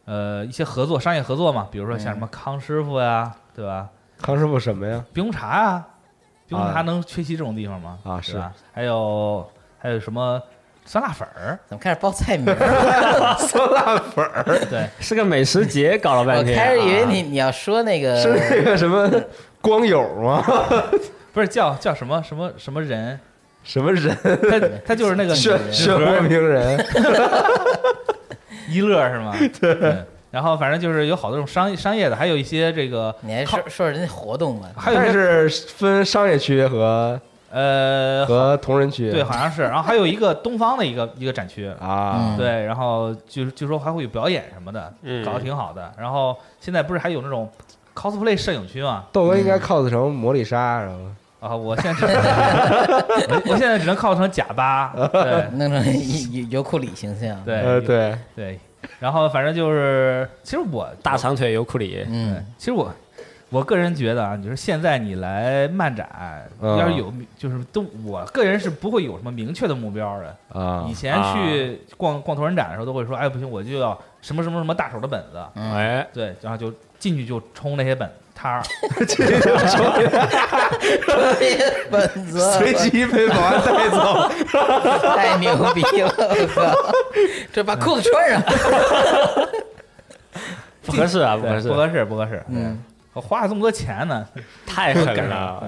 [0.05, 3.89] 呃一些合作商业合作嘛，比如说像什么康师傅呀，对吧？
[4.19, 5.05] 康师傅什么呀？
[5.13, 5.85] 冰红茶呀，
[6.47, 6.81] 冰红茶啊。
[6.81, 7.99] 能缺席这种地方吗？
[8.03, 8.37] 啊是。
[8.37, 8.51] 吧？
[8.73, 9.47] 还有
[9.77, 10.41] 还有什么
[10.85, 11.59] 酸辣粉儿？
[11.67, 13.35] 怎么开始报菜名了？
[13.41, 16.55] 酸辣粉儿对，是个美食节，搞了半天。
[16.55, 19.11] 我开始以为啊你你要说那个是那个什么
[19.61, 20.43] 光友吗？
[21.33, 23.19] 不是叫叫什么什么什么人？
[23.63, 24.15] 什么人？
[24.23, 26.85] 他他就是那个漩漩涡鸣人。
[28.69, 29.35] 一乐是吗？
[29.59, 29.95] 对。
[30.31, 34.67] 然后反正就是有好多种商业商业的，还有一些这个你还说说人家活动吧？
[34.77, 37.19] 还有一些但是分商业区和
[37.55, 39.09] 呃和同仁区。
[39.09, 39.61] 对，好像是。
[39.63, 45.91] 然后还有一个东方的一个一个展区，啊嗯，对，然后据据说还会有表演什么的，嗯搞得挺好的。
[45.97, 47.49] 然后现在不是还有那种
[47.95, 49.05] cosplay 摄影区吗？
[49.13, 50.99] 豆哥应该 cos 成魔力莎，然后
[51.47, 57.41] 啊，我现在只我我现在只能 cos 成假巴，对 弄成尤尤库里形象。
[57.45, 58.59] 对呃，对，对。
[58.99, 62.91] 然后反正就是，其实我大长腿尤库里，嗯，其实我
[63.49, 70.59] 我个人觉得啊，你说现在你来漫展，嗯要是有就是都，我个人是不会有什么明确的目标的。
[70.59, 78.63] 啊以，前去逛逛同人展的时候，都会说，哎，不行，我就要什么什么什么大手的本子，嗯哎，对，然后就进去就冲那些本摊儿，
[81.91, 84.29] 本子 随机被保安带走。
[85.15, 86.11] 太牛逼了！
[86.17, 86.75] 我靠，
[87.53, 88.41] 这把裤子穿上。
[90.83, 92.43] 不合适啊，不合适，不合适，不合适。
[92.49, 92.83] 嗯，
[93.15, 94.27] 我花了这么多钱呢，
[94.67, 95.63] 太狠了。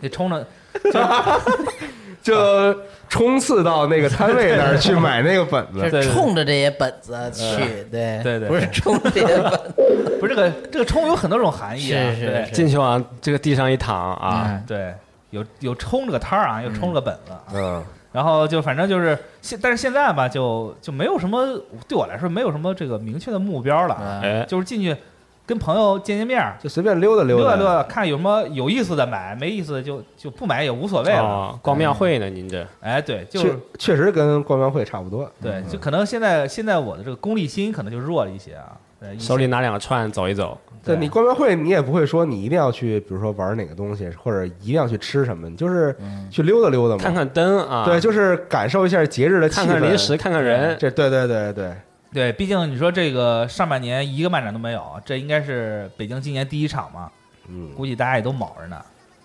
[0.00, 0.46] 得冲着
[2.22, 2.74] 就
[3.08, 5.90] 冲刺到那个摊位那儿去买那个本子。
[6.02, 8.22] 是冲着这些本子去，对。
[8.22, 8.38] 对。
[8.38, 10.16] 对不是冲着这些本子。
[10.20, 14.64] 不是这个这个冲有很多种含义啊，是是进去往这个地上一躺啊，嗯。
[14.66, 14.94] 对，
[15.30, 24.20] 有有冲这个摊儿啊，又冲这个本子，嗯，然后就反正就是现，但是现在吧，就就没有什么对我来说没有什么这个明确的目标了，啊。
[24.22, 24.96] 哎，就是进去
[25.46, 27.28] 跟朋友见见面儿，就随便溜达达。
[27.28, 31.22] 溜达溜达，看有什么有意思的买，没意思的就就不买也无所谓了。
[31.22, 35.30] 哦，逛庙会呢，您这哎，对，就确确实跟逛庙会差不多。
[35.42, 38.72] 对，就可能现在现在我的这个功利心可能就弱了一些啊。
[39.18, 45.94] 手里拿两个串走一走，对你逛庙会，你也不会说你一定要去，比如说玩哪个东西，或者一定要去吃什么，你就是
[46.30, 47.02] 去溜达溜达嘛。
[47.02, 49.66] 看看灯啊，对，就是感受一下节日的气氛。
[49.66, 51.74] 看看零食，看看人，这对对对对，对，
[52.32, 57.10] 毕竟你说这个上半年一个漫展都没有，这应该是北京今年第一场嘛，
[57.48, 58.80] 嗯，估计大家也都卯着呢。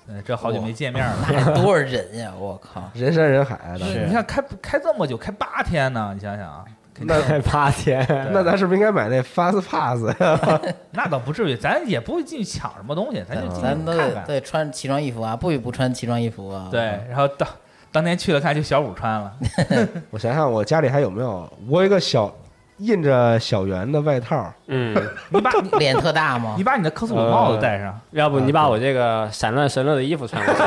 [0.07, 1.15] 嗯，这好久没见面了。
[1.31, 2.33] 那得多少人呀！
[2.39, 3.85] 我靠， 人山人海的。
[3.85, 6.65] 是你看开开这么久，开八天呢，你想想啊，
[7.01, 10.59] 那开八天，那咱是不是应该买那 Fast Pass 呀？
[10.89, 14.25] 那倒不至于，咱也不会进去抢什么东西，咱就进去咱都得看看。
[14.25, 16.69] 对穿奇装异服啊，不许不穿奇装异服啊。
[16.71, 17.47] 对，然后当
[17.91, 19.31] 当天去了看，就小五穿了。
[20.09, 21.47] 我想想，我家里还有没有？
[21.67, 22.35] 我有一个小
[22.79, 24.95] 印着小圆的外套，嗯，
[25.29, 26.63] 你把你脸特大吗你？
[26.63, 30.59] 把你的科斯鲁帽子戴上，要不你把我这个闪乱神乐的衣服穿过去，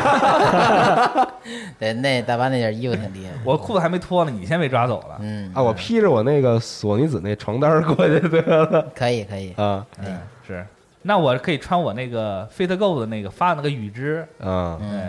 [1.79, 3.33] 对，那大巴那件衣服挺厉害。
[3.45, 5.17] 我裤子还没脱呢，你先被抓走了。
[5.21, 9.53] 嗯啊，我披着我那个索尼子那床单过去得了可以可以。
[9.55, 10.65] 啊嗯，是。
[11.05, 14.79] 那我可以穿我那个 Fit Go 的那个发的那个羽织，啊！
[14.81, 15.01] 嗯对，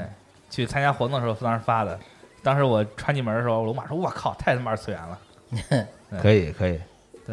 [0.50, 2.00] 去参加活动的时候当时发的。
[2.42, 5.88] 当时我穿进门的时候，龙马说：“我靠，太他妈二次元了。
[6.20, 6.80] 可以可以，”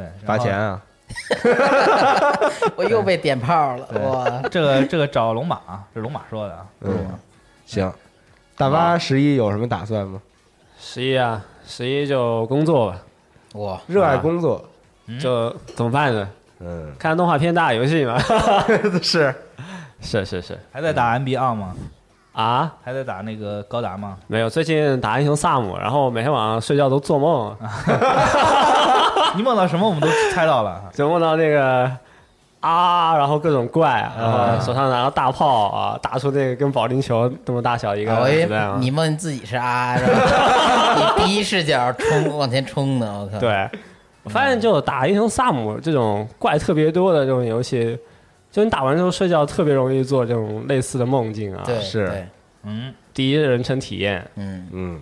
[0.01, 0.57] 对，罚钱。
[0.57, 0.81] 啊！
[2.77, 4.43] 我又被点炮了，哇！
[4.49, 6.67] 这个这个找龙马啊，这是龙马说的啊。
[6.83, 6.93] 嗯，
[7.67, 7.93] 行。
[8.57, 10.21] 大巴十一有什么打算吗？
[10.79, 12.99] 十一啊，十一就工作吧，
[13.55, 14.65] 哇，热爱工作，
[15.21, 16.29] 就怎么办呢？
[16.61, 18.19] 嗯，看动画片打游戏嘛？
[19.03, 19.35] 是
[20.01, 21.75] 是是是还在打 NBA 吗？
[22.33, 24.17] 啊，还在打那个高达吗？
[24.29, 27.55] 没有，最近打英雄萨姆，然后每天晚上睡觉都做梦，
[29.37, 30.83] 你梦到什么我们都猜到了。
[30.95, 31.91] 就梦到那个
[32.61, 38.77] 啊，然后各种怪，然后手上拿个大炮啊，打出那个跟保龄球这么大小一个啊我以子弹啊。
[38.79, 40.95] 你梦自己是啊，是吧？
[41.19, 43.69] 你第一视角冲往前冲呢，我靠！，对，
[44.23, 47.99] 我发现就打英雄萨姆这种怪特别多的这种游戏，
[48.51, 51.63] 就你打完之后睡觉特别容易做这种类似的梦境啊。
[51.65, 52.07] 对，是。
[52.09, 52.27] 对，
[52.65, 54.29] 嗯，第一人称体验。
[54.37, 55.01] 嗯，嗯，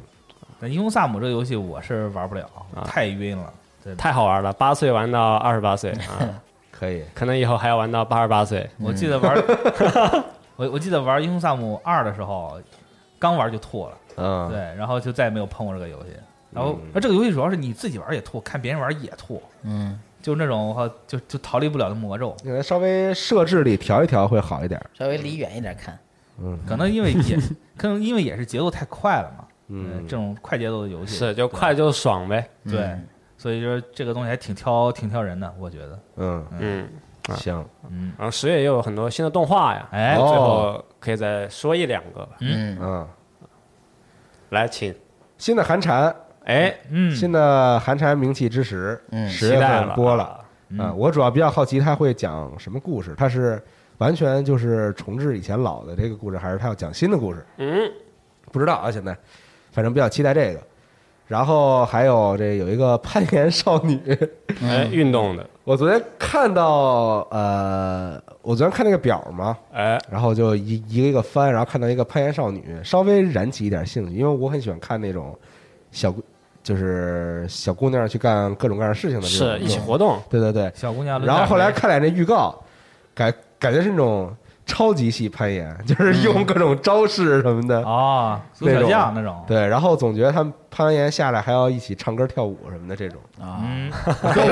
[0.61, 2.49] 那英雄萨姆这个游戏我是玩不了，
[2.85, 3.53] 太晕了。
[3.97, 6.29] 太好玩了，八岁玩到二十八岁啊，
[6.71, 8.69] 可以，可能以后还要玩到八十八岁。
[8.79, 9.35] 我记得玩，
[10.57, 12.61] 我我记得玩英雄萨姆二的时候，
[13.19, 16.09] 刚玩就吐了，嗯，对，然后就再也没有碰过这个游戏。
[16.53, 22.37] 然后嗯，而这个游戏主要是你自己玩也吐，看别人玩也吐，嗯，就是那种哈，就就逃离不了的魔咒。
[22.45, 24.81] 应该稍微设置里调一调会好一点。
[24.95, 25.99] 稍微离远一点看，
[26.41, 27.37] 嗯可能因为也，
[27.77, 29.45] 可能因为也是节奏太快了嘛。
[29.69, 32.49] 嗯这种快节奏的游戏是，就快就爽呗。
[32.65, 33.07] 对嗯，
[33.37, 36.01] 所以说这个东西还挺挑挺挑人的，我觉得。
[36.17, 36.89] 嗯，嗯，
[37.37, 42.37] 行，嗯，然后十月也有很多新的动画呀，哎最哦后可以再说一两个吧。
[42.41, 43.09] 嗯，嗯，
[44.51, 44.95] 来，请。
[45.37, 46.13] 新的寒蝉，
[46.49, 50.45] 哎，嗯，新的寒蝉鸣泣之时，嗯十月份播了。
[50.77, 50.85] 了。
[50.85, 53.63] 啊，我主要比较好奇他会讲什么故事，他是
[53.99, 57.45] 完全就是重置以前老的这个故事，还是他要讲新的故事？
[57.59, 57.91] 嗯，
[58.51, 59.17] 不知道啊，现在
[59.73, 60.61] 反正比较期待这个。
[61.27, 64.01] 然后还有这有一个攀岩少女，
[64.63, 75.39] 哎，运动的，我昨天看到呃，我昨天看那个表嘛，哎，然后就一一个一个翻，然后看到一个攀岩少女，稍微燃起一点兴趣，因为我很喜欢看那种
[75.93, 76.25] 小姑，
[76.69, 79.49] 就是小姑娘去干各种各样的事情的这种。
[79.49, 80.21] 是一起活动。
[80.29, 81.19] 对对对，小姑娘。
[81.25, 82.55] 然后后来看了眼这预告，
[83.15, 84.31] 感感觉是那种
[84.67, 87.81] 超级系攀岩， 就是用各种招式什么的。
[87.85, 89.43] 哦，足小那种将那种。
[89.47, 93.19] 对，然后总觉得他们攀完岩下来还要一起唱歌跳舞什么的这种。
[93.41, 94.47] 啊，嗯，看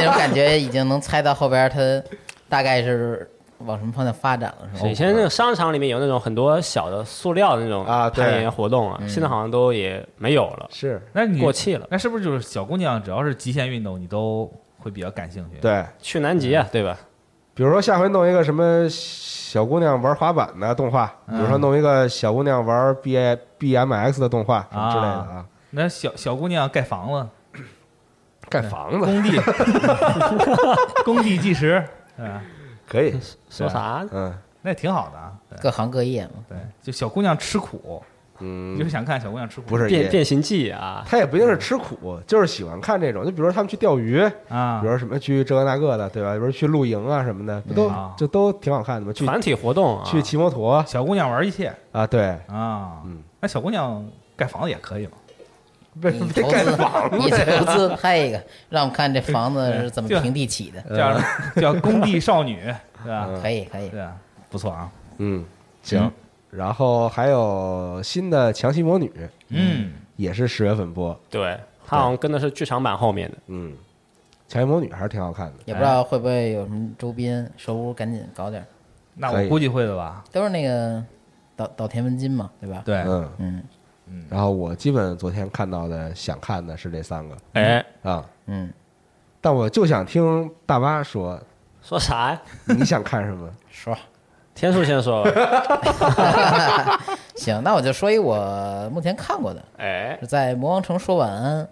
[0.00, 1.78] 那种感觉，已经能猜到后边他
[2.48, 4.88] 大概是往什么方向发展了，是吧？
[4.88, 11.86] 以前那个商场里面有那种很多小的塑料的那种啊对攀岩活动啊，现在好像都也没有了，是那你过气了。
[11.90, 16.96] 那是不是就是小姑娘只要是极限运动，你都会比较感兴趣？，对，去南极啊，对吧？
[17.54, 27.60] 比如说下回弄一个什么小姑娘玩滑板的动画，比如说弄一个小姑娘玩 B I B M X 的动画什么之类的啊，那小小姑娘盖房子，
[28.50, 29.40] 盖房子工地，
[31.02, 31.82] 工地计时，
[32.18, 32.42] 对吧？
[32.88, 33.14] 可以，
[33.50, 34.08] 说啥呢？
[34.12, 35.32] 嗯那也挺好的啊。
[35.60, 38.02] 各行各业嘛，对，就小姑娘吃苦，
[38.40, 39.68] 嗯就是，想看小姑娘吃苦。
[39.68, 46.32] 不是变变形记啊，他也不一定是吃苦，就是喜欢看这种，就比如说他们去钓鱼，啊比如，说什么去这个那个的，对吧？
[46.32, 49.12] 比如说去露营啊什么的，不都啊就都挺好看的嘛？
[49.12, 53.02] 去团体活动啊，去骑摩托小姑娘玩一切啊，对，啊。
[53.04, 54.04] 嗯，那小姑娘
[54.36, 55.12] 盖房子也可以嘛？
[56.02, 61.20] 为你别盖投资房 你投资拍一个，让我们看这房子是怎么平地起的，叫
[61.60, 62.60] 叫工地少女，
[63.02, 63.28] 对吧？
[63.42, 64.16] 可以可以，对啊，
[64.50, 64.90] 不错啊。
[65.18, 65.44] 嗯，
[65.82, 66.10] 行。
[66.50, 69.12] 然后还有新的强袭魔女，
[69.48, 73.36] 嗯，也是十月份播，对，它好像跟的是剧场版后面的。
[73.48, 73.74] 嗯，
[74.48, 75.54] 强袭魔女还是挺好看的。
[75.66, 78.64] 也不知道会不会有什么周边，收屋赶紧搞点
[79.14, 80.24] 那我估计会的吧？
[80.32, 81.02] 都是那个
[81.56, 82.82] 岛岛田文金嘛，对吧？
[82.86, 83.62] 对，嗯，嗯
[84.30, 88.72] 然后我基本昨天看到的想看的是这三个哎，啊，嗯，
[89.40, 91.40] 但我就想听大妈说
[91.82, 92.42] 说啥呀？
[92.64, 93.50] 你想看什么？
[93.70, 93.96] 说。
[94.54, 96.98] 天数先说吧。
[97.36, 101.68] 行，那我就说一我目前看过的，哎，是在魔王城说晚安。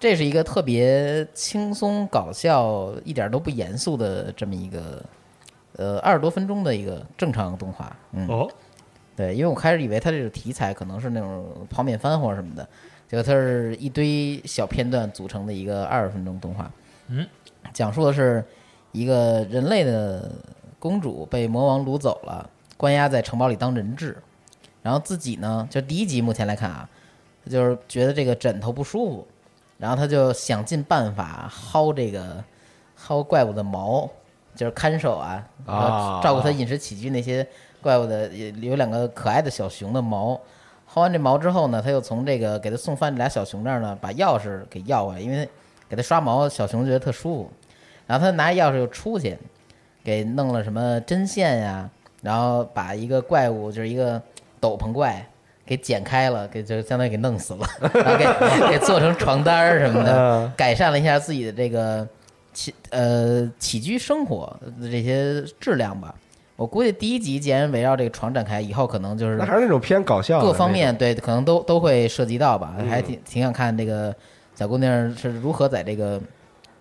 [0.00, 5.00] 这是一个特别轻松搞笑、一点都不严肃的这么一个，
[5.76, 7.96] 呃，二十多分钟的一个正常动画。
[8.12, 8.48] 嗯，哦，
[9.18, 12.62] 对，因为我开始以为它这个题材可能是那种泡面番或者什么的，
[13.08, 16.70] 结果它是一堆小片段组成的一个二十分钟动画。
[17.08, 17.26] 嗯，
[17.72, 18.44] 讲述的是
[18.92, 20.30] 一个人类的
[20.78, 24.16] 公主被魔王掳走了，关押在城堡里当人质，
[24.82, 26.88] 然后自己呢，就第一集目前来看啊，
[27.44, 29.26] 他就是觉得这个枕头不舒服，
[29.78, 32.44] 然后他就想尽办法薅这个
[32.96, 34.08] 薅怪物的毛，
[34.54, 37.44] 就是看守啊，然后照顾他饮食起居那些
[37.80, 40.40] 怪物的，也有两个可爱的小熊的毛。
[40.92, 45.46] 薅完这毛之后呢，他又从这个给他送饭这俩小熊那儿呢，把钥匙给要回来，因为
[45.88, 47.50] 给他刷毛，小熊觉得特舒服。
[48.06, 49.36] 然后他拿着钥匙又出去，
[50.02, 51.88] 给弄了什么针线呀，
[52.22, 54.20] 然后把一个怪物，就是一个
[54.58, 55.28] 斗篷怪，
[55.66, 62.08] 给剪开了，给就相当于给弄死了，然后给给做成床单儿什么的嗯，改善了一下自己的这个
[62.54, 66.14] 起呃起居生活的这些质量吧。
[66.58, 72.74] 我估计第一集既然围绕这个床展开，以后可能就是那还是那种偏搞笑的各方面对，可能都都会涉及到吧。
[72.88, 74.12] 还挺挺想看这个
[74.56, 76.20] 小姑娘是如何在这个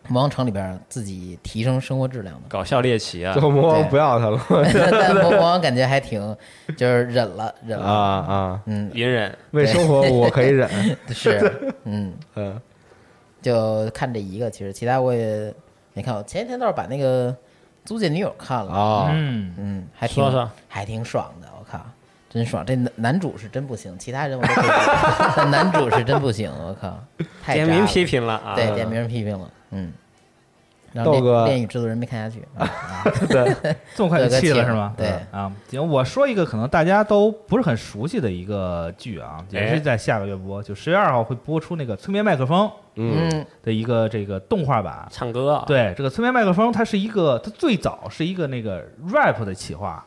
[0.08, 2.42] 魔王城里边自己提升生活质量的。
[2.50, 3.40] 搞笑猎奇啊种。
[3.40, 4.42] 最，后魔王不要他了
[4.92, 6.36] 但魔魔王感觉还挺，
[6.76, 8.62] 就是忍了忍啊了，啊！
[8.66, 10.68] 嗯，隐忍，为生活我可以忍，
[11.14, 12.60] 是，嗯，嗯
[13.44, 15.54] 就看这一个，其实其他我也
[15.94, 16.16] 没看。
[16.16, 17.32] 我前几天倒是把那个
[17.88, 21.80] 《租借女友》看了，啊，嗯，嗯，还挺说说还挺爽的，我靠，
[22.30, 22.66] 真爽！
[22.66, 24.70] 这男男主是真不行，其他人我都可以，
[25.38, 27.02] 但 男主是真不行，我靠，
[27.42, 28.56] 太点名渣了批评了啊。
[28.56, 29.94] 对，点名批评了，嗯。
[30.98, 31.46] 然后豆哥。
[31.46, 32.68] 恋恋与制作人没看下去， 啊。
[33.30, 33.56] 对
[33.96, 34.94] 这么快就气了是吗？
[34.98, 35.10] 对。
[35.32, 43.46] 啊，行，我说一个可能大家都不是很熟悉的一个剧啊，也是在下个月播，就十月二号会播出那个《催眠麦克风》嗯嗯。
[43.64, 45.08] 的一个这个动画版。
[45.12, 50.04] 唱歌啊，对，这个催眠麦克风，它是一个，它最早是一个那个 rap 的企划，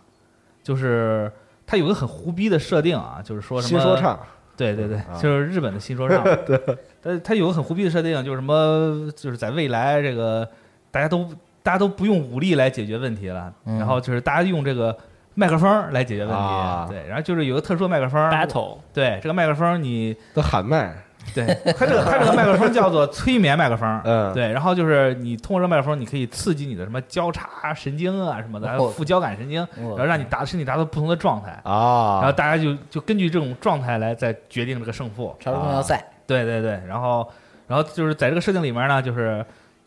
[0.63, 1.31] 就是
[1.67, 4.19] 它有一个很胡逼的设定啊，就是说什么新说唱，
[4.57, 5.17] 对对对，啊。
[5.21, 6.25] 就是日本的新说唱。
[6.45, 6.61] 对，
[7.01, 10.47] 但它有个很胡逼的设定，就是什么，就是在未来这个
[10.91, 11.25] 大家都
[11.63, 13.79] 大家都不用武力来解决问题了，嗯。
[13.79, 14.97] 然后就是大家用这个
[15.35, 16.43] 麦克风来解决问题。
[16.43, 16.87] 啊。
[16.89, 20.95] 对，然后就是有个特殊的麦克风 battle 对，这个麦克风你都喊麦，
[21.35, 21.47] 对
[21.79, 24.01] 它这个它这个麦克风叫做催眠麦克风。
[24.05, 28.89] 嗯，对，然后就是你通过这个麦克风，你可以刺激你的什么交叉神经啊什么的，还有哦。
[28.89, 35.37] 副交感神经，然后让你达身体达到不同的状态，啊，然后大家就就根据这种状态来再决定这个胜负。
[35.39, 37.29] 超时空要塞，对对对，然后
[37.69, 39.45] 然后就是在这个设定里面呢，就是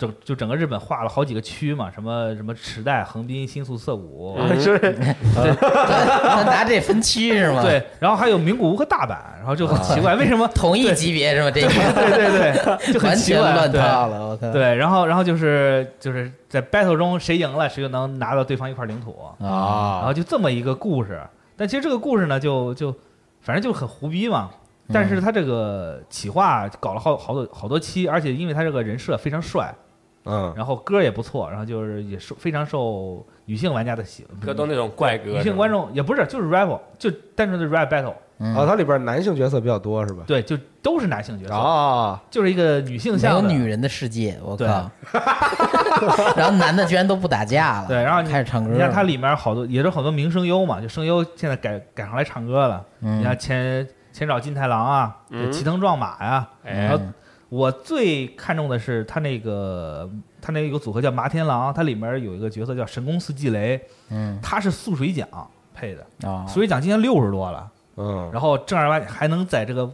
[0.08, 4.78] 整就整个日本划了好几个区嘛，什么什么池袋、横滨、新宿、涩谷，嗯是
[5.34, 10.48] 他拿这分区是吗？，对，然后还有名古屋和大阪，然后就很奇怪，为什么？
[10.54, 11.50] 同一级别是吗？
[11.52, 12.54] 这个对对对，
[12.94, 14.52] 就很奇怪，对乱套了，我靠。
[14.52, 21.22] 对，然后然后就是就是在 battle 中谁赢了，谁就能拿到对方一块领土啊，然啊，后就这么一个故事。
[21.56, 22.94] 但其实这个故事呢，就就
[23.42, 24.50] 反正就很胡逼嘛。
[24.92, 29.74] 但是他这个企划搞了好好多好多期，而且因为他这个人设非常帅，
[30.26, 40.24] 嗯然后歌也不错，然后就是也受非常受女性玩家的喜，歌都那种怪歌，女性观众也不是就是 rap，就单纯的 rap battle，嗯啊，它里边男性角色比较多是吧？
[40.26, 44.90] 对，就都是男性角色，啊，就是一个女性没有女人的世界，我靠！
[46.36, 48.72] 然后男的居然都不打架了，对，然后你开始唱歌。
[48.72, 52.84] 你看它里面好多也是好多名声优嘛，就声优现在改改上来唱歌了。
[53.02, 56.48] 嗯你看前前找金太郎啊，嗯齐藤壮马呀。
[56.64, 57.00] 哎然后
[57.54, 60.10] 我最看重的是他那个
[60.42, 64.40] 他那个有个组合叫麻天狼，它里面有一个角色叫神宫四季雷，嗯。
[64.42, 65.28] 他是素水奖
[65.72, 69.92] 配的，啊，素水奖今年六十多了，嗯，然后正儿八经还能在这个舞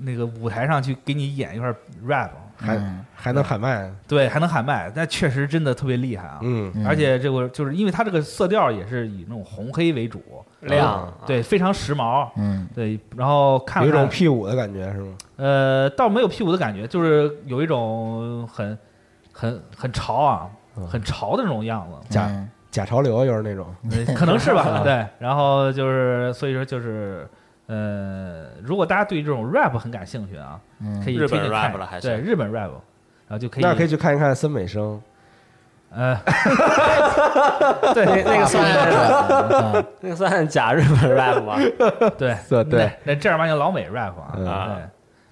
[0.00, 1.74] 那个舞台上去给你演一块
[2.06, 3.04] rap，还嗯。
[3.22, 6.38] 还能喊麦，对，还能喊麦，那确实真的特别厉害啊。
[6.42, 6.72] 嗯。
[6.74, 6.86] 嗯。
[6.86, 10.22] 而且这个就是因为它这个色调也是以那种红黑为主，
[10.60, 12.66] 亮，啊对，非常时髦，嗯。
[12.74, 15.14] 对，然后看有一种 P 五的感觉是吗？
[15.36, 18.78] 呃，倒没有 P 五的感觉，就是有一种很
[19.32, 20.86] 很很潮啊，嗯。
[20.86, 22.48] 很潮的那种样子，假嗯。
[22.70, 27.28] 假潮流就是那种，呃可能是吧， 对，然后就是所以说就是。
[27.72, 32.70] 呃，如果大家对这种 rap 很感兴趣啊，嗯可以日本 rap 了还是对日本 rap，
[33.28, 35.00] 然后就可以那可以去看一看森美生，
[35.92, 36.16] 呃，
[37.94, 38.64] 对那个算？
[40.00, 41.56] 那个算假日本 rap 吗？
[42.18, 44.84] 对对对那那正儿八经老美 rap 啊，嗯啊对。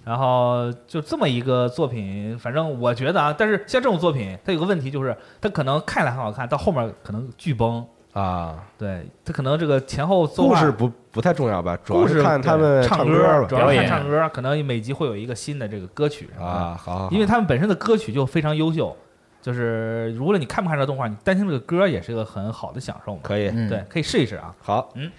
[0.05, 7.85] 然后就这么一个作品，反正我觉得啊，但是像这种作品，它有个问题就是，它可能看起来很好看，到后面可能剧崩。
[8.19, 13.47] 啊，对，他可能这个前后故事不不太重要吧，主要是看他们唱歌吧。
[13.49, 18.97] 主要是看唱歌，可能每集会有一个新的这个歌曲啊，，好好，因为他们本身的歌曲就非常优秀，
[19.41, 23.21] 就是无论你看不看这个动画，你单听这个歌也是个很好的享受嘛。
[23.23, 23.69] 可以，嗯。
[23.69, 24.53] 对，可以试一试啊。
[24.61, 25.11] 好，嗯，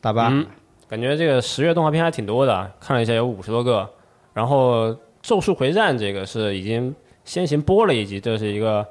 [0.00, 0.44] 大巴，嗯，
[0.88, 3.88] 感觉这个十月动画片还挺多的，看了一下有五十多个。
[4.32, 4.88] 然后
[5.22, 6.94] 《咒术回战》这个是已经
[7.24, 8.86] 先行播了一集，这是一个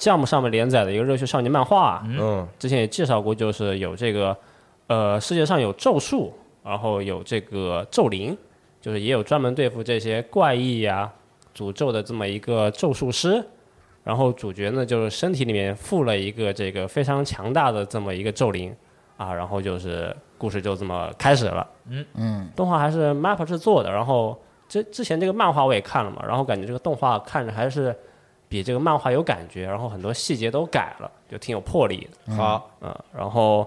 [0.00, 2.02] Jump 上面连载的一个热血少年漫画。
[2.06, 4.36] 嗯之前也介绍过，就是有这个
[4.86, 6.32] 呃世界上有咒术，
[6.64, 8.36] 然后有这个咒灵，
[8.80, 11.12] 就是也有专门对付这些怪异呀、
[11.54, 13.44] 诅咒的这么一个咒术师。
[14.02, 18.74] 然后主角呢，就是身体里面附了一个这个非常强大的这么一个咒灵
[19.18, 21.68] 啊，然后就是故事就这么开始了。
[22.14, 27.94] 嗯动画还是 MAP 制作的，然后之之前这个漫画我也看了嘛，然后感觉这个动画看着还是
[28.50, 32.34] 比这个漫画有感觉，然后很多细节都改了，就挺有魄力的。
[32.34, 33.64] 好，嗯，然后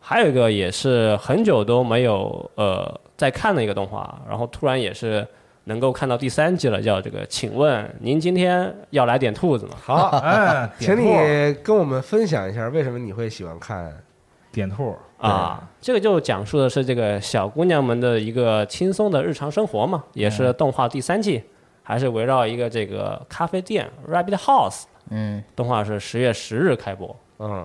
[0.00, 5.24] 还有一个也是很久都没有呃在看的一个动画，然后突然也是
[5.64, 9.72] 能够看到第三季了，叫这个，请问您今天要来点兔子吗？
[9.80, 14.02] 好， 哎， 请你跟我们分享一下为什么你会喜欢看
[14.50, 21.44] 点兔，啊，这个就讲述的是这个小姑娘们的一个轻松的日常生活嘛，也是动画第三季，
[21.88, 27.16] 还是围绕一个这个咖啡店 Rabbit House，嗯，动画是十月十日开播。
[27.38, 27.64] 嗯，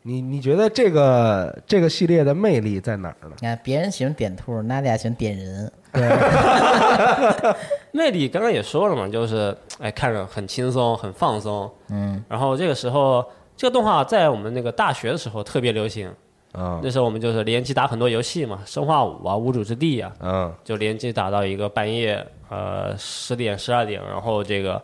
[0.00, 3.36] 你你觉得这个这个系列的魅力在哪儿呢？
[3.38, 5.70] 你看别人喜欢点兔，娜迪亚喜欢点人
[7.92, 11.70] 魅力刚刚也说了嘛，就是哎看着很轻松，很放松。
[11.90, 13.22] 嗯，然后这个时候，
[13.58, 16.10] 这个动画在我们那个大学的时候特别流行。
[16.52, 24.82] 啊那时候我们就是联机打很多游戏嘛，生化五啊、无主之地啊，嗯就联机打到一个半夜，呃十点、十二点，然后这个，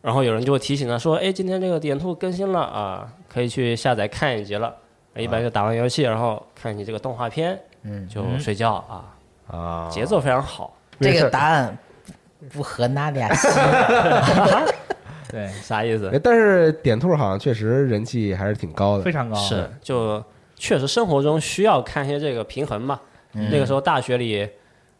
[0.00, 4.74] 然后有人就会提醒他说，哎，今天这个点兔更新了啊，可以去下载看一集了。
[5.14, 9.04] 一般就打完游戏，然后看你这个动画片，嗯，就睡觉啊，
[9.54, 10.74] 啊，节奏非常好。
[10.98, 11.76] 这个答案
[12.40, 13.50] 不不合那俩心。
[15.30, 16.18] 对，啥意思哎？
[16.18, 19.12] 但是点兔好像确实人气还是挺高的非。
[19.12, 20.24] 常高，是，就
[20.62, 23.00] 确实生活中需要看一些这个平衡嘛。
[23.32, 24.48] 那个时候大学里，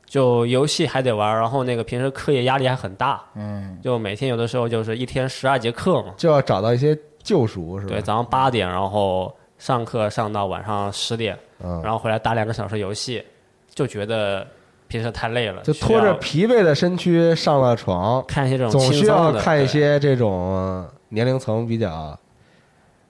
[0.05, 6.15] 就游戏还得玩，然后那个平时课业压力还很大，嗯，就每天有的时候就是一天十二节课嘛。
[6.17, 7.93] 就要找到一些救赎，是吧？
[7.93, 13.25] 对，早上八点，然后上课上到晚上十点，嗯，然后回来打两个小时游戏，
[13.73, 14.45] 就觉得
[14.89, 22.19] 平时太累了，就拖着疲惫的身躯上了床，看一些这种总需要看一些这种年龄层比较，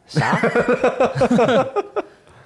[0.06, 0.38] 啥？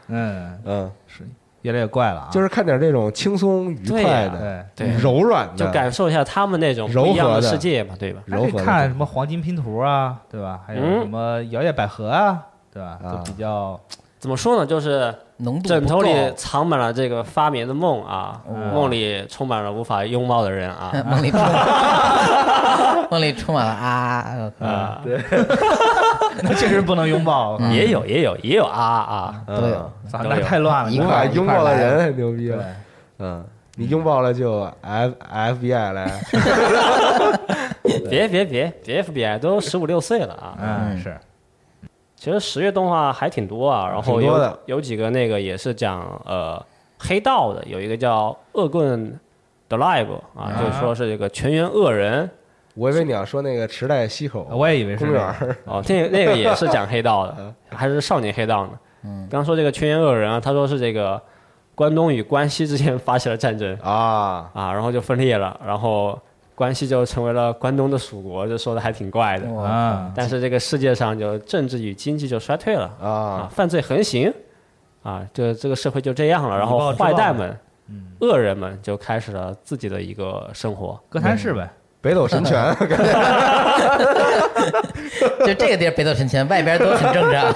[0.08, 1.26] 嗯，嗯，是
[1.62, 8.22] 越来越怪了啊，就是看点这种轻松愉对呀快的、对，对，柔软的，就感受一下他们那种不一样的世界嘛，对吧？
[8.28, 10.60] 还可以柔和的看什么黄金拼图啊，对吧？
[10.66, 12.40] 还有嗯什么摇曳百合啊，
[12.72, 12.98] 对吧？
[13.02, 13.78] 啊都比较
[14.18, 14.64] 怎么说呢？
[14.64, 18.54] 就是浓度枕头里藏满了这个发眠的梦啊，哦。
[18.72, 20.92] 梦里充满了无法拥抱的人啊。
[21.08, 21.40] 梦里充
[23.10, 25.20] 梦里充满了啊，啊，对。
[26.42, 27.72] 那确实不能拥抱，嗯。
[27.72, 29.60] 也有也有也有啊啊，嗯。
[29.60, 29.90] 都有。
[30.12, 32.64] 那太乱了，一无块拥抱的人很牛逼了，
[33.18, 33.44] 嗯，
[33.76, 36.20] 你拥抱了就 F FBI 来，
[38.08, 40.54] 别别别别 FBI 都十五六岁了啊。
[40.60, 40.98] 嗯。
[41.02, 41.16] 是
[42.16, 44.58] 其实十月动画还挺多啊，然后有的。
[44.64, 46.60] 有几个那个也是讲呃
[46.98, 49.16] 黑道的，有一个叫恶棍
[49.68, 50.52] 的 Live 啊，啊。
[50.58, 52.28] 就是说是这个全员恶人。
[52.74, 58.72] 我以为你要说那个池袋西口我也以为是公园儿， 哦，那个那个也是讲黑道的， 还是少年黑道呢。
[59.04, 61.18] 嗯，刚说这个全员恶人啊，他说是这个
[61.74, 63.74] 关东与关西之间发起了战争。
[63.82, 66.18] 啊，啊，然后就分裂了，然后
[66.56, 69.46] 关系就成为了关东的属国，这说的还挺怪的。
[69.60, 73.08] 啊，但是这个世界上就政治与经济就衰退了啊。
[73.08, 74.32] 啊，，犯罪横行
[75.02, 77.54] 啊，这这个社会就这样了，然后坏蛋们、
[77.90, 80.98] 嗯，恶人们就开始了自己的一个生活。
[81.10, 81.70] 哥谭市呗，
[82.00, 82.74] 北斗神拳，
[85.44, 87.52] 就这个地儿北斗神拳，外边都很正常。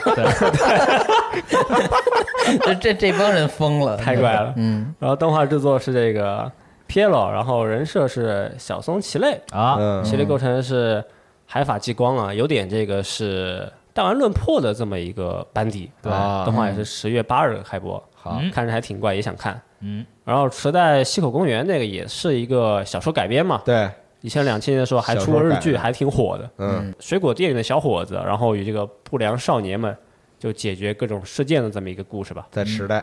[2.66, 4.52] 就 这这帮人疯了，太怪了。
[4.56, 6.51] 嗯，然后动画制作是这个
[6.90, 10.04] Piero，然后人设是小松齐类，啊，嗯。
[10.04, 11.02] 系列构成是
[11.46, 15.88] 海法激光啊，有点这个是弹丸论破的这么一个班底。
[16.02, 16.12] 对。
[16.12, 18.40] 啊动画也是十月八日开播，好。
[18.42, 18.50] 嗯。
[18.50, 19.60] 看着还挺怪，也想看。
[19.82, 23.88] 嗯，然后池袋西口公园那个也是一个小说改编嘛，对，
[24.20, 26.50] 以前两千年的时候还出过日剧，还挺火的。
[26.58, 26.92] 嗯。
[26.98, 29.96] 水果店里的小伙子，然后与这个不良少年们
[30.40, 32.48] 就解决各种事件的这么一个故事吧。
[32.50, 33.02] 在池袋，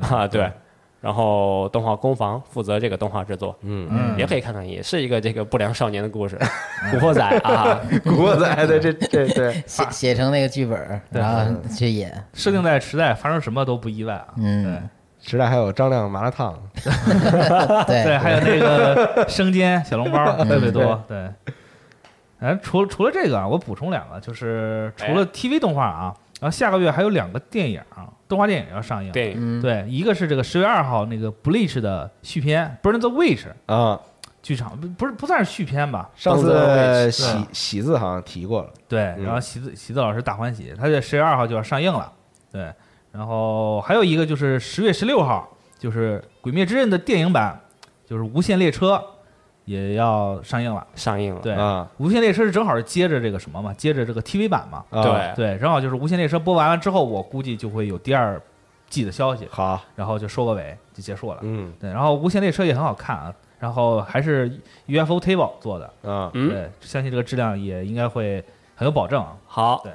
[0.00, 0.48] 啊，对。
[1.06, 4.18] 然后动画工坊负责这个动画制作，嗯，嗯。
[4.18, 6.36] 也可以看看，也是一个这个不良少年的故事，
[6.90, 14.26] 古惑仔啊， 古惑仔的这这对，写写成那个剧本，然后去演，设定在时代，发生什么都不意外啊。
[14.38, 14.82] 嗯，
[15.22, 16.58] 时代还有张亮麻辣烫，
[17.86, 21.30] 对，对，还有那个生煎小笼包 特别多，对。
[22.40, 29.10] 哎，除除了这个啊，我补充两个，就是除了 TV 动画啊，然后下个月还有两个电影啊，动画电影要上映。
[29.12, 33.44] 对嗯，对，一个是这个十月二号那个 Bleach 的续篇《Burn the Witch》
[33.74, 33.98] 啊，
[34.42, 36.10] 剧场，不不是不算是续篇吧？
[36.14, 42.12] 上次喜喜字好像提过了，对，嗯然后喜子喜子老师大欢喜，他在十月二号就要上映了。
[42.52, 42.70] 对，
[43.12, 45.48] 然后还有一个就是十月十六号，
[45.78, 47.58] 就是《鬼灭之刃》的电影版，
[48.06, 48.92] 就是《无限列车》
[49.66, 50.86] 也要上映了。
[50.94, 51.86] 上映了，对，啊。
[51.98, 54.82] 无线列车》是正好是接着这个什么嘛，接着这个 TV 版嘛。
[54.88, 55.02] 啊。
[55.02, 55.34] 对。
[55.36, 58.40] 对，正好就是《无线列车》播完了之后，我估计就会有第二
[58.88, 61.40] 季的消息，好，然后就收个尾就结束了。
[61.42, 61.70] 嗯。
[61.78, 64.48] 对，然后《无线列车》也很好看啊，然后还是
[64.86, 66.30] UFO Table 做的，啊。
[66.34, 68.42] 嗯，对，相信这个质量也应该会
[68.74, 69.92] 很有保证好，对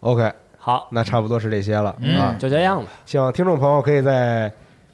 [0.00, 2.16] ，，OK，好，那差不多是这些了嗯。
[2.16, 2.88] 啊，就这样吧。
[3.06, 4.52] 希望听众朋友可以在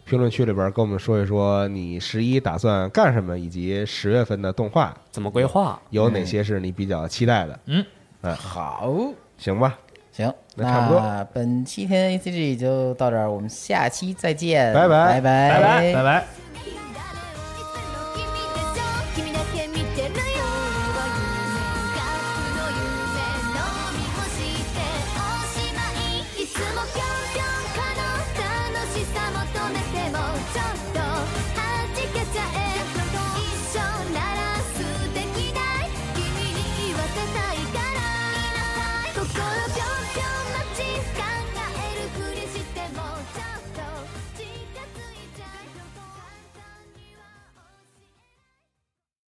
[0.09, 5.81] 评论区里边跟我们说一说你十一打算干什么，以及十月份的动画怎么规划？
[5.91, 7.59] 有哪些是你比较期待的？
[7.67, 7.85] 嗯，
[8.23, 8.37] 嗯。
[8.37, 8.89] 好，
[9.37, 9.77] 行吧，
[10.13, 11.01] 行，那差不多。
[11.01, 15.21] 那本期天 A C G 就到这儿，我们下期再见，拜拜。
[15.21, 16.46] 拜拜，拜拜。